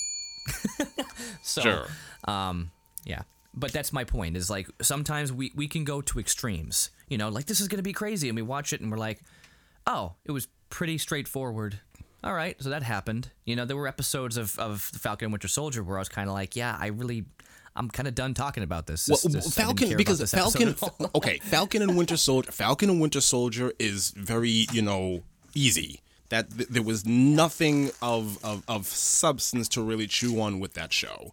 [1.42, 1.88] So, sure.
[2.26, 2.72] Um,
[3.06, 3.22] yeah.
[3.54, 6.92] But that's my point is like sometimes we, we can go to extremes.
[7.08, 8.30] You know, like this is going to be crazy.
[8.30, 9.22] And we watch it and we're like,
[9.88, 11.80] oh, it was pretty straightforward.
[12.24, 12.62] All right.
[12.62, 13.32] So that happened.
[13.46, 16.10] You know, there were episodes of, of The Falcon and Winter Soldier where I was
[16.10, 17.26] kind of like, yeah, I really,
[17.76, 19.06] I'm kind of done talking about this.
[19.06, 20.76] This- Well, this- Falcon because this Falcon.
[21.16, 22.52] okay, Falcon and Winter Soldier.
[22.52, 26.02] Falcon and Winter Soldier is very you know easy.
[26.30, 30.94] That th- there was nothing of, of of substance to really chew on with that
[30.94, 31.32] show.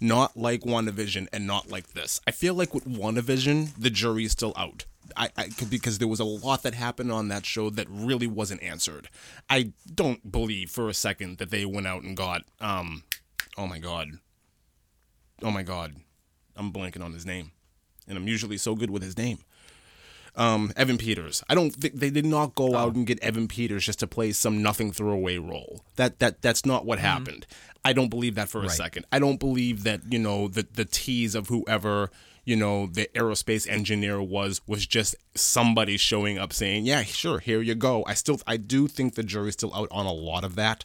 [0.00, 2.20] Not like WandaVision and not like this.
[2.26, 4.84] I feel like with WandaVision, the jury is still out.
[5.16, 8.62] I, I because there was a lot that happened on that show that really wasn't
[8.62, 9.08] answered.
[9.50, 13.02] I don't believe for a second that they went out and got um
[13.56, 14.08] oh my god.
[15.42, 15.94] Oh my god.
[16.56, 17.52] I'm blanking on his name.
[18.08, 19.38] And I'm usually so good with his name.
[20.34, 21.42] Um, Evan Peters.
[21.48, 24.30] I don't think they did not go out and get Evan Peters just to play
[24.32, 25.82] some nothing throwaway role.
[25.96, 27.46] That that that's not what happened.
[27.84, 29.04] I don't believe that for a second.
[29.10, 32.10] I don't believe that, you know, the the tease of whoever,
[32.44, 37.60] you know, the aerospace engineer was was just somebody showing up saying, "Yeah, sure, here
[37.60, 40.54] you go." I still I do think the jury's still out on a lot of
[40.54, 40.84] that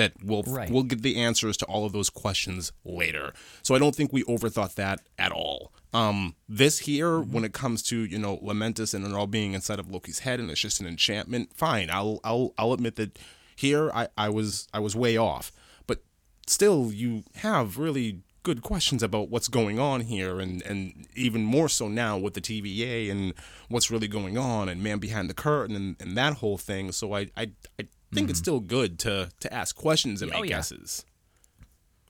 [0.00, 0.70] that we'll Right.
[0.70, 3.34] we'll get the answers to all of those questions later.
[3.62, 5.72] So I don't think we overthought that at all.
[5.92, 9.78] Um, this here, when it comes to you know Lamentis and it all being inside
[9.78, 11.90] of Loki's head and it's just an enchantment, fine.
[11.90, 13.18] I'll I'll I'll admit that
[13.54, 15.52] here I, I was I was way off,
[15.86, 16.02] but
[16.46, 21.68] still you have really good questions about what's going on here, and and even more
[21.68, 23.34] so now with the TVA and
[23.68, 26.90] what's really going on, and man behind the curtain, and, and that whole thing.
[26.92, 28.44] So I I, I think it's mm-hmm.
[28.44, 30.56] still good to to ask questions and oh, make Oh, yeah.
[30.56, 31.04] guesses.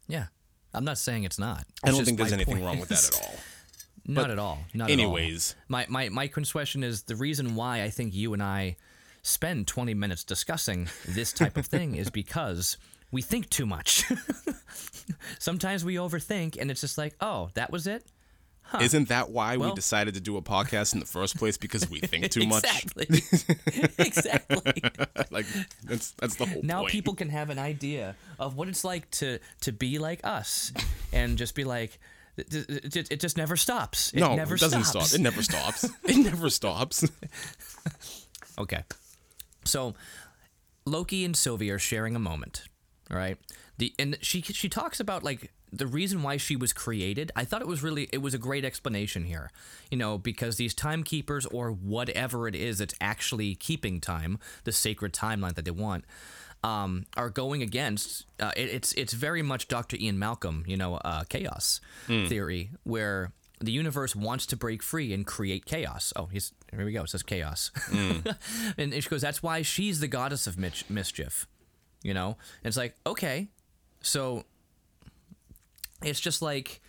[0.08, 0.26] Yeah.
[0.72, 1.64] I'm not saying it's not.
[1.82, 3.34] I don't think there's anything wrong with that at all.
[4.06, 4.58] Not at all.
[4.74, 5.50] Not anyways.
[5.50, 5.62] at all.
[5.68, 8.76] My, my, my question is the reason why I think you and I
[9.22, 12.76] spend 20 minutes discussing this type of thing is because
[13.10, 14.04] we think too much.
[15.38, 18.04] Sometimes we overthink and it's just like, oh, that was it?
[18.80, 21.56] Isn't that why we decided to do a podcast in the first place?
[21.56, 22.64] Because we think too much.
[22.64, 23.06] exactly.
[23.98, 24.82] exactly.
[25.30, 25.46] like
[25.84, 26.92] that's that's the whole Now point.
[26.92, 30.72] people can have an idea of what it's like to to be like us
[31.12, 31.98] and just be like,
[32.36, 34.12] it just never stops.
[34.12, 35.08] It no, never it doesn't stops.
[35.08, 35.18] stop.
[35.18, 35.84] It never stops.
[36.04, 37.04] it never stops.
[38.58, 38.84] Okay.
[39.64, 39.94] So
[40.86, 42.64] Loki and Sylvie are sharing a moment.
[43.10, 43.36] All right.
[43.78, 47.30] The and she she talks about like the reason why she was created.
[47.36, 49.50] I thought it was really it was a great explanation here.
[49.90, 55.12] You know, because these timekeepers or whatever it is that's actually keeping time, the sacred
[55.12, 56.04] timeline that they want,
[56.62, 58.26] um, are going against.
[58.38, 59.96] Uh, it, it's it's very much Dr.
[59.98, 65.26] Ian Malcolm, you know, uh, chaos theory, where the universe wants to break free and
[65.26, 66.12] create chaos.
[66.16, 67.02] Oh, he's here we go.
[67.02, 67.70] It says chaos,
[68.78, 71.46] and she goes, "That's why she's the goddess of mischief."
[72.02, 73.48] You know, and it's like okay,
[74.02, 74.44] so
[76.02, 76.80] it's just like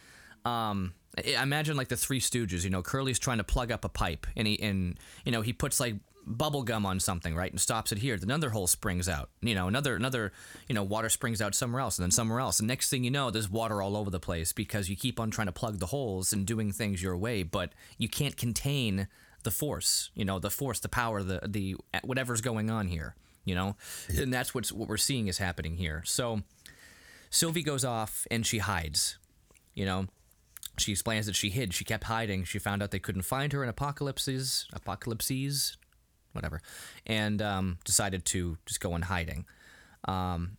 [0.45, 2.63] um imagine like the Three Stooges.
[2.63, 5.53] You know, Curly's trying to plug up a pipe, and he and you know he
[5.53, 5.95] puts like
[6.25, 8.17] bubble gum on something, right, and stops it here.
[8.17, 9.29] Then another hole springs out.
[9.41, 10.31] You know, another another
[10.67, 12.59] you know water springs out somewhere else, and then somewhere else.
[12.59, 15.31] And next thing you know, there's water all over the place because you keep on
[15.31, 19.07] trying to plug the holes and doing things your way, but you can't contain
[19.43, 20.11] the force.
[20.15, 23.15] You know, the force, the power, the the whatever's going on here.
[23.43, 23.75] You know,
[24.15, 26.03] and that's what's what we're seeing is happening here.
[26.05, 26.41] So.
[27.31, 29.17] Sylvie goes off and she hides.
[29.73, 30.05] You know,
[30.77, 31.73] she explains that she hid.
[31.73, 32.43] She kept hiding.
[32.43, 35.77] She found out they couldn't find her in apocalypses, apocalypses,
[36.33, 36.61] whatever,
[37.07, 39.45] and um, decided to just go in hiding.
[40.05, 40.57] Um,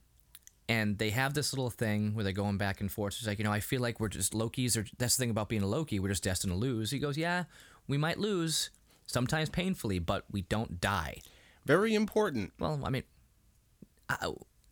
[0.69, 3.15] and they have this little thing where they're going back and forth.
[3.15, 5.51] She's like, you know, I feel like we're just Loki's, or that's the thing about
[5.51, 6.01] being a Loki.
[6.01, 6.91] We're just destined to lose.
[6.91, 7.45] He goes, yeah,
[7.87, 8.71] we might lose,
[9.07, 11.19] sometimes painfully, but we don't die.
[11.67, 12.53] Very important.
[12.59, 13.03] Well, I mean,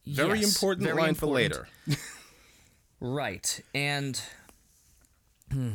[0.07, 1.69] Very yes, important very line for later.
[3.03, 3.61] Right.
[3.75, 4.21] And
[5.51, 5.71] hmm,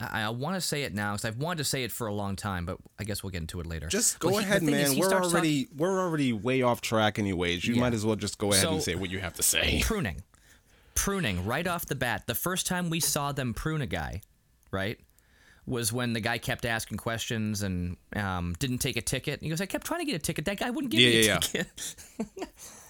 [0.00, 2.14] I, I want to say it now because I've wanted to say it for a
[2.14, 3.88] long time, but I guess we'll get into it later.
[3.88, 4.90] Just go he- the ahead, is, man.
[4.92, 7.64] he We're already we're already way off track, anyways.
[7.64, 7.80] You Yeah.
[7.80, 9.80] might as well just go ahead and say what you have to say.
[9.84, 10.22] pruning.
[10.94, 12.28] Pruning right off the bat.
[12.28, 14.20] The first time we saw them prune a guy,
[14.70, 15.00] right,
[15.66, 19.34] was when the guy kept asking questions and um, didn't take a ticket.
[19.40, 20.44] And He goes, I kept trying to get a ticket.
[20.44, 21.62] That guy wouldn't give Yeah, me a yeah,
[22.36, 22.44] yeah.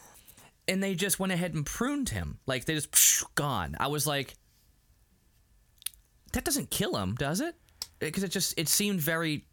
[0.68, 2.38] and they just went ahead and pruned him.
[2.46, 3.76] Like they just psh, gone.
[3.78, 4.34] I was like,
[6.32, 7.54] that doesn't kill him, does it?
[7.98, 9.46] Because it just it seemed very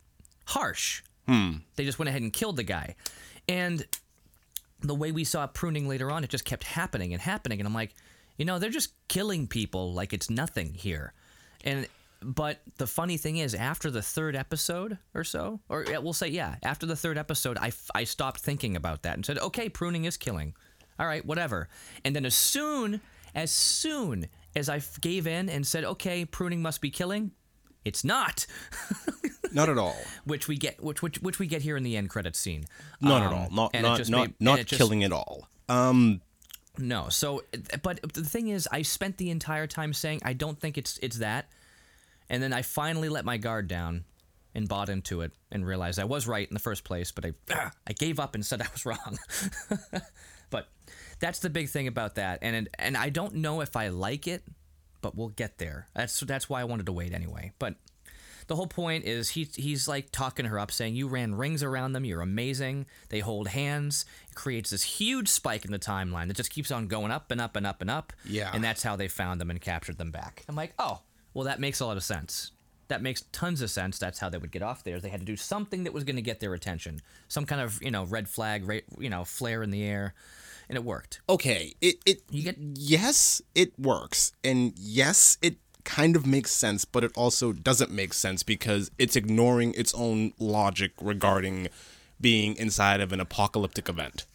[0.46, 1.04] harsh.
[1.28, 1.58] Hmm.
[1.76, 2.96] They just went ahead and killed the guy,
[3.48, 3.86] and
[4.82, 7.74] the way we saw pruning later on, it just kept happening and happening, and I'm
[7.74, 7.94] like,
[8.38, 11.14] you know, they're just killing people like it's nothing here,
[11.64, 11.88] and.
[12.26, 16.56] But the funny thing is, after the third episode or so, or we'll say, yeah,
[16.64, 20.16] after the third episode, I, I stopped thinking about that and said, okay, pruning is
[20.16, 20.56] killing.
[21.00, 21.68] All right, whatever.
[22.06, 23.02] And then as soon,
[23.36, 27.32] as soon as I gave in and said, okay, pruning must be killing,
[27.86, 28.46] it's not.
[29.52, 29.96] Not at all.
[30.26, 32.66] which we get, which which which we get here in the end credit scene.
[33.02, 33.50] Not at Um, all.
[33.52, 35.48] Not not not made- not it just- killing at all.
[35.70, 36.22] Um,
[36.80, 37.10] No.
[37.10, 37.44] So,
[37.84, 41.18] but the thing is, I spent the entire time saying I don't think it's it's
[41.20, 41.50] that,
[42.30, 44.06] and then I finally let my guard down
[44.56, 47.34] and bought into it and realized I was right in the first place, but I
[47.88, 49.20] I gave up and said I was wrong.
[51.24, 54.44] that's the big thing about that, and and I don't know if I like it,
[55.02, 55.88] but we'll get there.
[55.96, 57.54] That's that's why I wanted to wait anyway.
[57.60, 57.76] But
[58.48, 61.94] the whole point is he he's like talking her up, saying you ran rings around
[61.94, 62.88] them, you're amazing.
[63.08, 64.04] They hold hands.
[64.30, 67.40] It creates this huge spike in the timeline that just keeps on going up and
[67.40, 68.12] up and up and up.
[68.26, 68.52] Yeah.
[68.54, 70.44] and that's how they found them and captured them back.
[70.50, 72.52] I'm like, oh, well, that makes a lot of sense.
[72.90, 73.98] That makes tons of sense.
[73.98, 75.00] That's how they would get off there.
[75.00, 77.82] They had to do something that was going to get their attention, some kind of
[77.82, 80.14] you know red flag, you know, flare in the air,
[80.70, 81.22] and it worked.
[81.30, 81.74] okay.
[81.82, 87.04] It it You get yes, it works, and yes, it kind of makes sense, but
[87.04, 91.68] it also doesn't make sense because it's ignoring its own logic regarding
[92.22, 94.26] being inside of an apocalyptic event.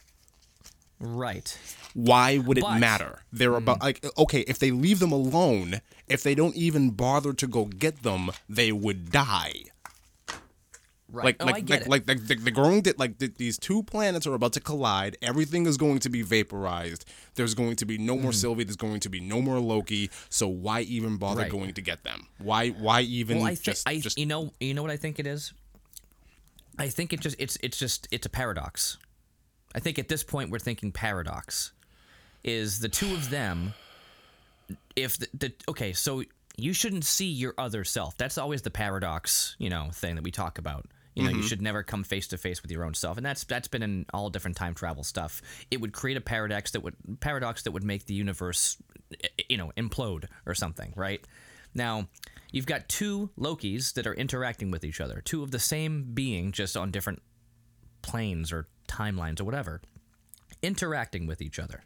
[0.99, 1.57] right.
[1.93, 2.79] Why would it But- Hmm.
[2.81, 3.23] matter?
[3.33, 7.47] They're about like okay, if they leave them alone, if they don't even bother to
[7.47, 9.63] go get them, they would die.
[11.11, 11.25] Right.
[11.25, 12.07] Like Oh, like I get like, it.
[12.07, 15.17] like like the, the growing di- like the, these two planets are about to collide.
[15.21, 17.05] Everything is going to be vaporized.
[17.35, 18.35] There's going to be no more mm.
[18.35, 18.63] Sylvie.
[18.63, 20.09] There's going to be no more Loki.
[20.29, 21.51] So why even bother Right.
[21.51, 22.27] going to get them?
[22.37, 24.97] Why why even Well, I think just I just you know you know what I
[24.97, 25.53] think it is.
[26.77, 28.97] I think it just it's it's just it's a paradox.
[29.75, 31.71] I think at this point we're thinking paradox.
[32.43, 33.73] Is the two of them?
[34.95, 36.23] If the, the okay, so
[36.55, 38.17] you shouldn't see your other self.
[38.17, 40.85] That's always the paradox, you know, thing that we talk about.
[41.15, 43.43] You know, you should never come face to face with your own self, and that's
[43.43, 45.41] that's been in all different time travel stuff.
[45.69, 48.77] It would create a paradox that would paradox that would make the universe,
[49.21, 51.25] eh, you know, implode or something, right?
[51.73, 52.07] Now,
[52.51, 56.51] you've got two Lokis that are interacting with each other, two of the same being,
[56.51, 57.21] just on different
[58.01, 59.81] planes or timelines or whatever,
[60.61, 61.83] interacting with each other.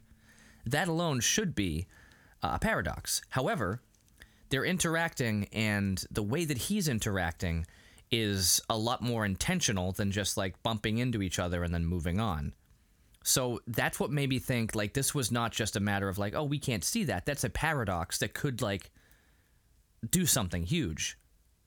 [0.65, 1.87] That alone should be
[2.41, 3.21] uh, a paradox.
[3.29, 3.81] However,
[4.49, 7.65] they're interacting, and the way that he's interacting
[8.11, 12.19] is a lot more intentional than just like bumping into each other and then moving
[12.19, 12.53] on.
[13.23, 16.35] So that's what made me think like this was not just a matter of like,
[16.35, 17.25] oh, we can't see that.
[17.25, 18.91] That's a paradox that could like
[20.09, 21.17] do something huge,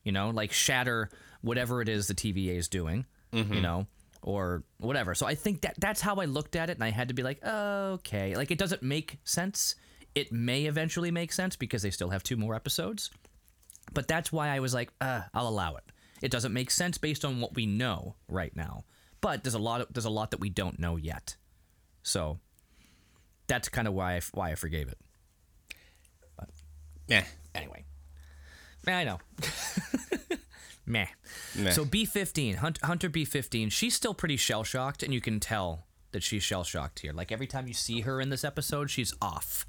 [0.04, 1.08] you know, like shatter
[1.40, 3.06] whatever it is the TVA is doing,
[3.54, 3.86] you know,
[4.22, 5.14] or whatever.
[5.14, 7.22] So I think that that's how I looked at it, and I had to be
[7.22, 9.76] like, okay, like it doesn't make sense.
[10.14, 13.10] It may eventually make sense because they still have two more episodes,
[13.94, 15.84] but that's why I was like, uh, I'll allow it.
[16.22, 18.84] It doesn't make sense based on what we know right now,
[19.20, 21.36] but there's a lot of, there's a lot that we don't know yet.
[22.02, 22.38] So
[23.46, 24.98] that's kind of why I, why I forgave it.
[26.36, 26.50] But
[27.08, 27.24] yeah.
[27.54, 27.84] Anyway,
[28.86, 29.18] Meh, I know.
[30.86, 31.06] Meh.
[31.56, 31.70] Meh.
[31.70, 36.22] So B15, Hunt, Hunter B15, she's still pretty shell shocked, and you can tell that
[36.22, 37.12] she's shell shocked here.
[37.12, 39.66] Like every time you see her in this episode, she's off.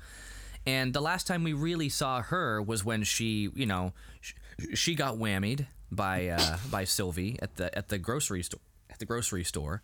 [0.65, 4.33] And the last time we really saw her was when she, you know, sh-
[4.73, 9.05] she got whammied by uh, by Sylvie at the at the grocery store at the
[9.05, 9.81] grocery store,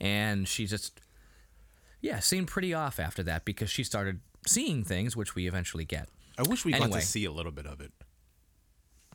[0.00, 1.00] and she just
[2.00, 6.08] yeah seemed pretty off after that because she started seeing things, which we eventually get.
[6.38, 7.92] I wish we got to see a little bit of it.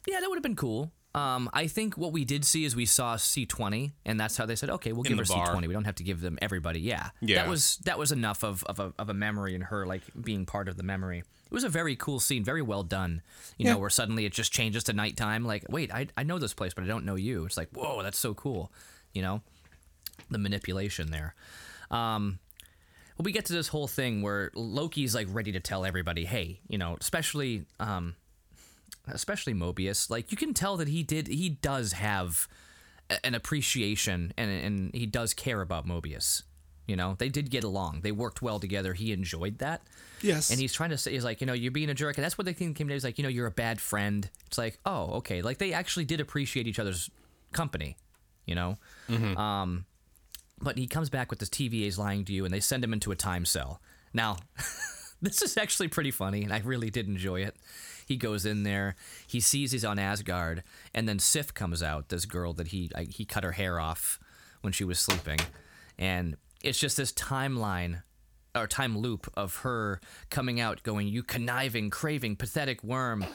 [0.07, 0.91] Yeah, that would have been cool.
[1.13, 4.55] Um, I think what we did see is we saw C20, and that's how they
[4.55, 5.55] said, okay, we'll give her bar.
[5.55, 5.67] C20.
[5.67, 6.79] We don't have to give them everybody.
[6.79, 7.41] Yeah, Yeah.
[7.43, 10.45] That was that was enough of, of, a, of a memory and her like being
[10.45, 11.19] part of the memory.
[11.19, 13.21] It was a very cool scene, very well done.
[13.57, 13.73] You Yeah.
[13.73, 15.43] know, where suddenly it just changes to nighttime.
[15.43, 17.43] Like, wait, I, I know this place, but I don't know you.
[17.45, 18.71] It's like, whoa, that's so cool.
[19.13, 19.41] You know,
[20.29, 21.35] the manipulation there.
[21.89, 22.39] Um,
[23.17, 26.61] well, we get to this whole thing where Loki's like ready to tell everybody, hey,
[26.69, 28.15] you know, especially um,
[29.07, 32.47] especially Mobius, like you can tell that he did he does have
[33.23, 36.43] an appreciation and and he does care about Mobius.
[36.87, 38.01] You know, they did get along.
[38.01, 38.93] They worked well together.
[38.93, 39.81] He enjoyed that.
[40.21, 40.49] Yes.
[40.49, 42.17] And he's trying to say, he's like, you know, you're being a jerk.
[42.17, 42.93] And that's what they think came to.
[42.93, 44.29] He's like, you know, you're a bad friend.
[44.47, 45.41] It's like, oh, okay.
[45.41, 47.09] Like they actually did appreciate each other's
[47.53, 47.97] company,
[48.45, 48.77] you know?
[49.07, 49.37] Hmm.
[49.37, 49.85] Um,
[50.59, 53.11] but he comes back with this TVA's lying to you and they send him into
[53.11, 53.79] a time cell.
[54.13, 54.37] Now,
[55.21, 57.55] this is actually pretty funny and I really did enjoy it.
[58.11, 58.95] He goes in there,
[59.25, 63.03] he sees he's on Asgard, and then Sif comes out, this girl that he I,
[63.05, 64.19] he cut her hair off
[64.59, 65.39] when she was sleeping,
[65.97, 68.03] and it's just this timeline
[68.53, 73.25] or time loop of her coming out, going, "You conniving, craving, pathetic worm,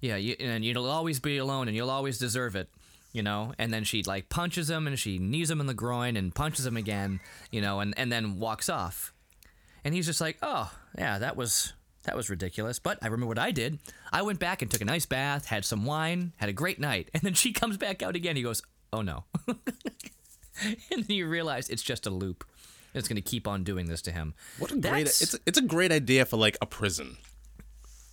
[0.00, 2.70] yeah, you, and you'll always be alone, and you'll always deserve it."
[3.12, 6.16] You know, and then she like punches him, and she knees him in the groin,
[6.16, 7.20] and punches him again.
[7.50, 9.12] You know, and and then walks off.
[9.84, 13.38] And he's just like, "Oh, yeah, that was that was ridiculous." But I remember what
[13.38, 13.78] I did.
[14.12, 17.10] I went back and took a nice bath, had some wine, had a great night.
[17.14, 18.36] And then she comes back out again.
[18.36, 18.62] He goes,
[18.92, 22.44] "Oh no." and then you realize it's just a loop.
[22.94, 24.34] It's going to keep on doing this to him.
[24.58, 27.16] What a great That's- it's a, it's a great idea for like a prison.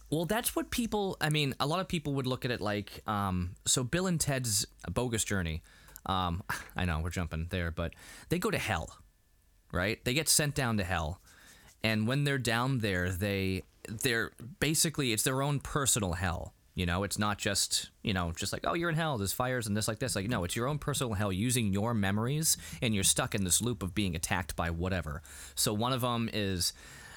[0.10, 1.18] Well, that's what people.
[1.22, 4.20] I mean, a lot of people would look at it like, um, so Bill and
[4.20, 5.62] Ted's Bogus Journey.
[6.06, 6.42] Um,
[6.76, 7.94] I know we're jumping there, but
[8.30, 8.98] they go to hell,
[9.72, 10.04] right?
[10.06, 11.22] They get sent down to hell,
[11.84, 16.54] and when they're down there, they they're basically it's their own personal hell.
[16.76, 19.68] You know, it's not just you know just like oh you're in hell, there's fires
[19.68, 20.16] and this like this.
[20.16, 23.62] Like no, it's your own personal hell using your memories, and you're stuck in this
[23.62, 25.22] loop of being attacked by whatever.
[25.56, 26.74] So one of them is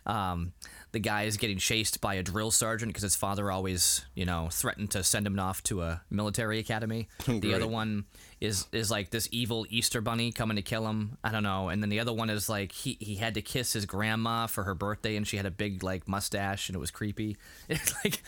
[0.07, 0.53] um,
[0.93, 4.49] the guy is getting chased by a drill sergeant because his father always, you know,
[4.51, 7.09] threatened to send him off to a military academy.
[7.27, 8.05] the other one
[8.43, 11.17] is is like this evil Easter bunny coming to kill him.
[11.23, 11.69] I don't know.
[11.69, 14.65] And then the other one is like he he had to kiss his grandma for
[14.65, 17.37] her birthday, and she had a big like mustache, and it was creepy.
[17.69, 18.21] It's like,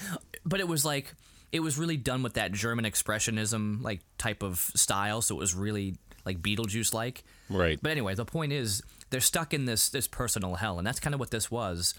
[0.47, 1.17] but it was like
[1.51, 5.53] it was really done with that German expressionism like type of style, so it was
[5.53, 7.25] really like Beetlejuice like.
[7.51, 7.81] Right.
[7.83, 11.15] But anyway, the point is they're stuck in this this personal hell, and that's kind
[11.15, 11.93] of what this was.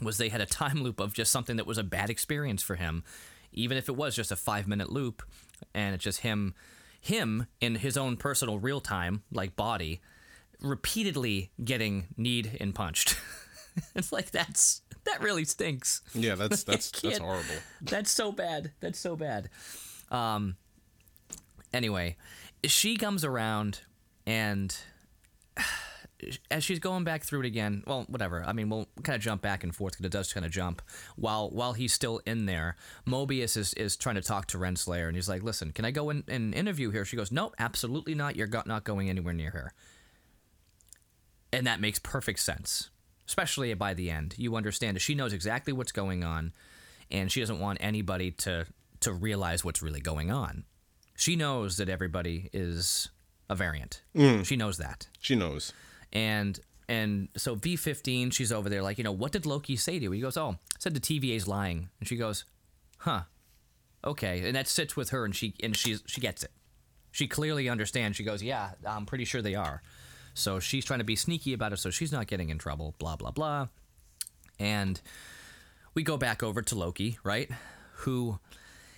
[0.00, 2.76] Was they had a time loop of just something that was a bad experience for
[2.76, 3.04] him,
[3.52, 5.22] even if it was just a five minute loop,
[5.74, 6.54] and it's just him
[7.04, 10.00] him in his own personal real time, like body,
[10.62, 13.18] repeatedly getting kneed and punched.
[13.94, 16.00] it's like that's that really stinks.
[16.14, 17.56] Yeah, that's that's that's horrible.
[17.82, 18.72] That's so bad.
[18.80, 19.50] That's so bad.
[20.10, 20.56] Um.
[21.74, 22.16] Anyway,
[22.64, 23.80] she comes around
[24.26, 24.74] and
[26.50, 28.44] as she's going back through it again, well, whatever.
[28.44, 30.82] I mean, we'll kind of jump back and forth because it does kind of jump.
[31.16, 35.16] While while he's still in there, Mobius is, is trying to talk to Renslayer, and
[35.16, 38.36] he's like, "Listen, can I go in and interview here?" She goes, "Nope, absolutely not.
[38.36, 39.72] You're not going anywhere near her."
[41.52, 42.90] And that makes perfect sense,
[43.26, 44.34] especially by the end.
[44.36, 46.52] You understand that she knows exactly what's going on,
[47.10, 48.66] and she doesn't want anybody to
[49.00, 50.64] to realize what's really going on.
[51.16, 53.10] She knows that everybody is
[53.48, 54.02] a variant.
[54.16, 54.44] Mm.
[54.44, 55.72] She knows that She knows.
[56.14, 56.58] And
[56.88, 60.10] and so B15, she's over there like, you know, what did Loki say to you?
[60.10, 62.44] He goes, oh, said the TVA's lying, and she goes,
[62.98, 63.22] huh,
[64.04, 66.50] okay, and that sits with her, and she and she's she gets it.
[67.10, 68.16] She clearly understands.
[68.16, 69.82] She goes, yeah, I'm pretty sure they are.
[70.34, 72.94] So she's trying to be sneaky about it, so she's not getting in trouble.
[72.98, 73.68] Blah blah blah,
[74.58, 75.00] and
[75.94, 77.50] we go back over to Loki, right?
[77.98, 78.38] Who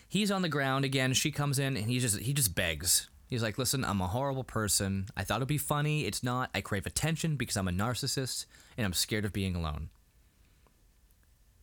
[0.08, 1.12] he's on the ground again.
[1.12, 3.08] She comes in and he just he just begs.
[3.28, 5.06] He's like, "Listen, I'm a horrible person.
[5.16, 6.04] I thought it'd be funny.
[6.04, 6.50] It's not.
[6.54, 8.46] I crave attention because I'm a narcissist
[8.76, 9.90] and I'm scared of being alone."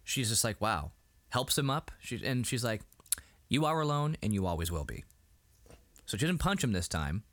[0.04, 0.92] She's just like, "Wow."
[1.30, 1.90] Helps him up.
[2.00, 2.82] She and she's like,
[3.50, 5.04] "You are alone and you always will be."
[6.06, 7.24] So she didn't punch him this time,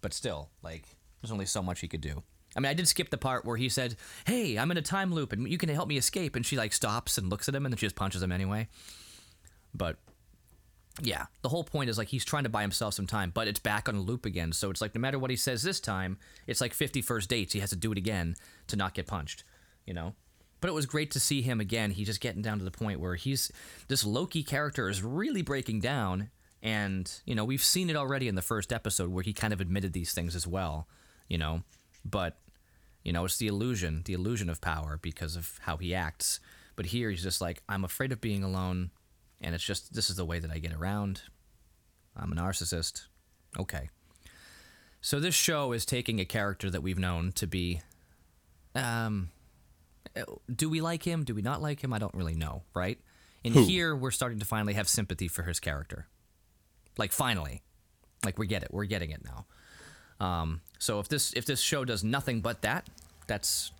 [0.00, 0.84] but still, like,
[1.20, 2.24] there's only so much he could do.
[2.54, 3.96] I mean, I did skip the part where he said,
[4.26, 6.72] "Hey, I'm in a time loop and you can help me escape," and she like
[6.72, 8.68] stops and looks at him and then she just punches him anyway.
[9.72, 9.96] But
[11.00, 13.60] yeah, the whole point is like he's trying to buy himself some time, but it's
[13.60, 14.52] back on a loop again.
[14.52, 17.52] So it's like no matter what he says this time, it's like 50 first dates.
[17.52, 18.36] He has to do it again
[18.66, 19.44] to not get punched,
[19.86, 20.14] you know?
[20.60, 21.90] But it was great to see him again.
[21.90, 23.50] He's just getting down to the point where he's
[23.88, 26.30] this Loki character is really breaking down.
[26.62, 29.60] And, you know, we've seen it already in the first episode where he kind of
[29.60, 30.86] admitted these things as well,
[31.26, 31.62] you know?
[32.04, 32.38] But,
[33.02, 36.38] you know, it's the illusion, the illusion of power because of how he acts.
[36.76, 38.90] But here he's just like, I'm afraid of being alone
[39.42, 41.22] and it's just this is the way that I get around.
[42.16, 43.06] I'm a narcissist.
[43.58, 43.88] Okay.
[45.00, 47.82] So this show is taking a character that we've known to be
[48.74, 49.30] um
[50.54, 51.24] do we like him?
[51.24, 51.92] Do we not like him?
[51.92, 52.98] I don't really know, right?
[53.44, 53.64] And Who?
[53.64, 56.06] here we're starting to finally have sympathy for his character.
[56.96, 57.62] Like finally.
[58.24, 58.72] Like we get it.
[58.72, 59.46] We're getting it now.
[60.24, 62.88] Um so if this if this show does nothing but that,
[63.26, 63.72] that's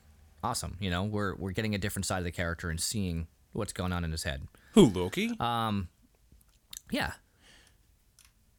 [0.43, 1.05] awesome, you know?
[1.05, 4.11] We're we're getting a different side of the character and seeing what's going on in
[4.11, 4.49] his head.
[4.75, 5.35] Who Loki?
[5.41, 5.89] Um,
[6.91, 7.13] Yeah.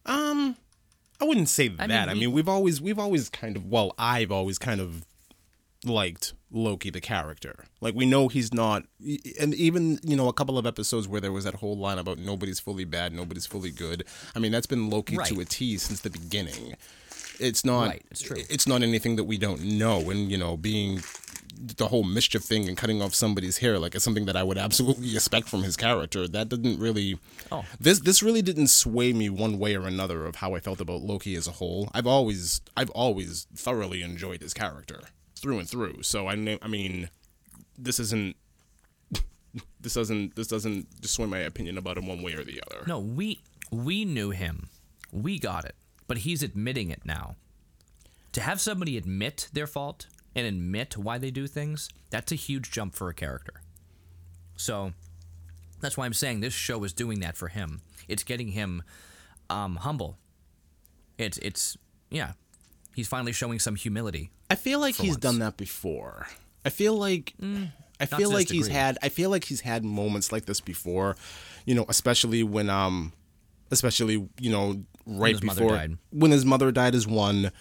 [0.06, 0.56] Um,
[1.22, 1.88] I wouldn't say that.
[1.88, 5.06] mean, I mean, we've always we've always kind of well, I've always kind of
[5.86, 7.66] liked Loki the character.
[7.80, 8.84] Like we know he's not,
[9.40, 12.18] and even you know a couple of episodes where there was that whole line about
[12.18, 14.04] nobody's fully bad, nobody's fully good.
[14.36, 15.28] I mean, that's been Loki Right.
[15.28, 16.76] to a T since the beginning.
[17.40, 17.88] It's not.
[17.90, 18.38] Right, it's true.
[18.50, 21.02] It's not anything that we don't know, and you know, being
[21.78, 24.58] the whole mischief thing and cutting off somebody's hair like it's something that I would
[24.58, 26.28] absolutely expect from his character.
[26.28, 27.18] That didn't really
[27.52, 27.64] Oh.
[27.80, 31.02] this this really didn't sway me one way or another of how I felt about
[31.02, 31.90] Loki as a whole.
[31.94, 35.02] I've always I've always thoroughly enjoyed his character
[35.40, 36.04] through and through.
[36.04, 37.10] So I I mean
[37.78, 38.36] this isn't
[39.80, 42.84] this doesn't this doesn't just sway my opinion about him one way or the other.
[42.88, 43.40] No, we
[43.72, 44.70] we knew him.
[45.12, 45.76] We got it.
[46.08, 47.36] But he's admitting it now.
[48.34, 52.72] To have somebody admit their fault and admit why they do things, that's a huge
[52.72, 53.62] jump for a character.
[54.56, 54.94] So
[55.82, 57.82] that's why I'm saying this show is doing that for him.
[58.08, 58.84] It's getting him
[59.50, 60.18] um, humble.
[61.18, 61.78] It's it's
[62.10, 62.34] yeah.
[62.96, 64.32] He's finally showing some humility.
[64.50, 65.22] I feel like he's once.
[65.22, 66.28] done that before.
[66.66, 67.34] I feel like
[68.00, 71.16] I feel like he's had I feel like he's had moments like this before.
[71.66, 73.14] You know, especially when um
[73.72, 75.98] especially, you know, right his mother before died.
[76.12, 77.52] when his mother died is one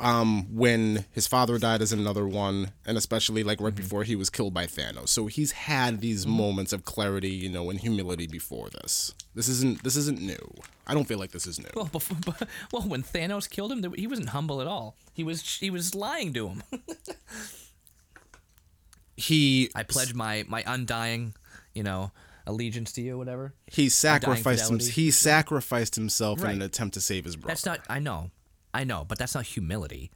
[0.00, 3.64] um when his father died is another one and especially like Mm-hmm.
[3.66, 5.08] right before he was killed by Thanos.
[5.08, 9.14] So he's had these moments of clarity, you know, and humility before this.
[9.34, 10.54] This isn't this isn't new.
[10.86, 11.70] I don't feel like this is new.
[11.74, 12.16] Well, before,
[12.72, 14.96] well, when Thanos killed him, he wasn't humble at all.
[15.12, 16.62] He was he was lying to him.
[19.16, 21.34] He I pledge my my undying,
[21.74, 22.12] you know,
[22.46, 23.54] allegiance to you, whatever.
[23.66, 27.48] he sacrificed him, he sacrificed himself in an attempt to save his brother.
[27.52, 27.80] That's not.
[27.88, 28.30] I know,
[28.72, 30.10] I know, but that's not humility.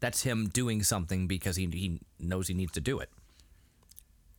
[0.00, 3.10] That's him doing something because he he knows he needs to do it.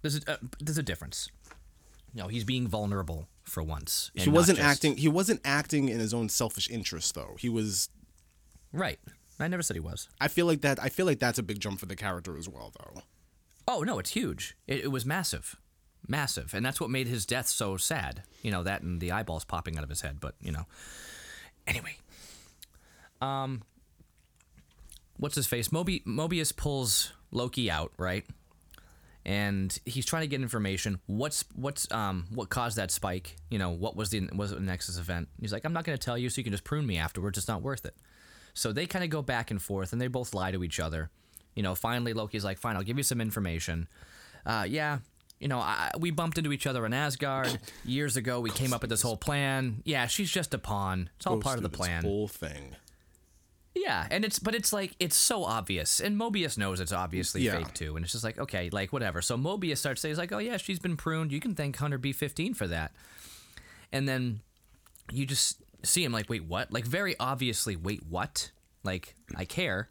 [0.01, 1.29] There's a, uh, there's a difference.
[2.13, 4.11] No, he's being vulnerable for once.
[4.13, 7.89] he wasn't just- acting he wasn't acting in his own selfish interest though he was
[8.71, 8.99] right.
[9.39, 10.07] I never said he was.
[10.21, 12.47] i feel like that i feel like that's a big jump for the character as
[12.49, 13.01] well though
[13.67, 14.55] Oh no, it's huge.
[14.67, 15.55] It, it was massive,
[16.07, 18.23] massive, and that's what made his death so sad.
[18.41, 20.19] You know that and the eyeballs popping out of his head.
[20.19, 20.65] But you know,
[21.67, 21.97] Anyway,
[23.21, 23.63] um,
[25.17, 25.69] what's his face?
[25.69, 28.25] Mobi- Mobius pulls Loki out, right?
[29.25, 30.99] And he's trying to get information.
[31.07, 33.37] What's what's um what caused that spike?
[33.49, 35.29] You know, what was the was it the Nexus event?
[35.41, 37.37] He's like, I'm not going to tell you, so you can just prune me afterwards.
[37.37, 37.95] It's not worth it.
[38.53, 41.09] So they kind of go back and forth, and they both lie to each other.
[41.55, 43.87] You know, finally Loki's like, fine, I'll give you some information.
[44.45, 44.99] Uh, yeah,
[45.39, 48.39] you know, I, we bumped into each other in Asgard years ago.
[48.39, 49.81] We came up with this whole plan.
[49.85, 51.09] Yeah, she's just a pawn.
[51.17, 52.03] It's all part of the plan.
[52.03, 52.75] Whole thing.
[53.77, 57.57] Yeah, and it's but it's like it's so obvious, and Mobius knows it's obviously Yeah.
[57.57, 59.21] fake too, and it's just like okay, like whatever.
[59.21, 61.33] So Mobius starts saying, like, oh yeah, she's been pruned.
[61.33, 62.93] You can thank Hunter B fifteen for that,
[63.91, 64.39] and then
[65.11, 66.71] you just see him like, wait, what?
[66.71, 68.51] Like very obviously, wait, what?
[68.83, 69.89] Like I care.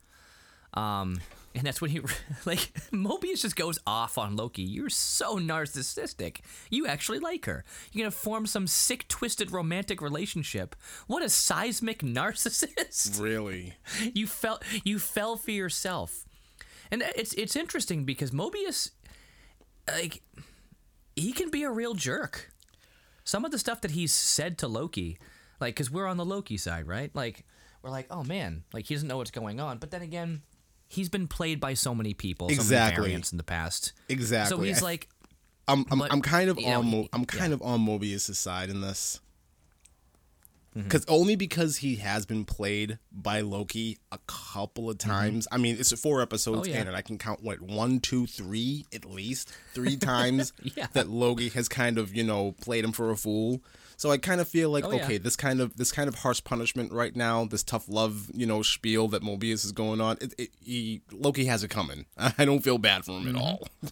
[0.72, 1.20] Um,
[1.55, 2.00] and that's when he
[2.44, 4.62] like Mobius just goes off on Loki.
[4.62, 6.38] You're so narcissistic.
[6.70, 7.64] You actually like her.
[7.92, 10.74] You're gonna form some sick, twisted romantic relationship.
[11.07, 13.74] What a seismic narcissist Really.
[14.14, 16.24] you fell you fell for yourself
[16.90, 18.90] and it's it's interesting because mobius
[19.88, 20.22] like
[21.16, 22.50] he can be a real jerk
[23.24, 25.18] some of the stuff that he's said to loki
[25.61, 27.44] like because we're on the loki side right like
[27.82, 30.42] we're like oh man like he doesn't know what's going on but then again
[30.95, 33.03] he's been played by so many people so many Exactly.
[33.05, 34.57] variants in the past Exactly.
[34.57, 35.09] so he's I- like
[35.68, 37.55] I'm I'm, But, I'm kind of you know, on Mo- I'm kind yeah.
[37.55, 39.20] of on Mobius' side in this.
[40.76, 40.82] Mm-hmm.
[40.88, 45.47] Because only because he has been played by Loki a couple of times.
[45.53, 46.70] I mean, it's four episodes Mm-hmm.
[46.70, 46.80] Oh, yeah.
[46.82, 50.88] in, and I can count what one, two, three, at least three times Yeah.
[50.95, 53.62] that Loki has kind of you know played him for a fool.
[53.97, 55.05] So I kind of feel like Oh, yeah.
[55.05, 58.47] okay, this kind of this kind of harsh punishment right now, this tough love you
[58.47, 60.18] know spiel that Mobius is going on.
[60.20, 62.07] It, it, he, Loki has it coming.
[62.16, 63.36] I don't feel bad for him Mm-hmm.
[63.36, 63.68] at all.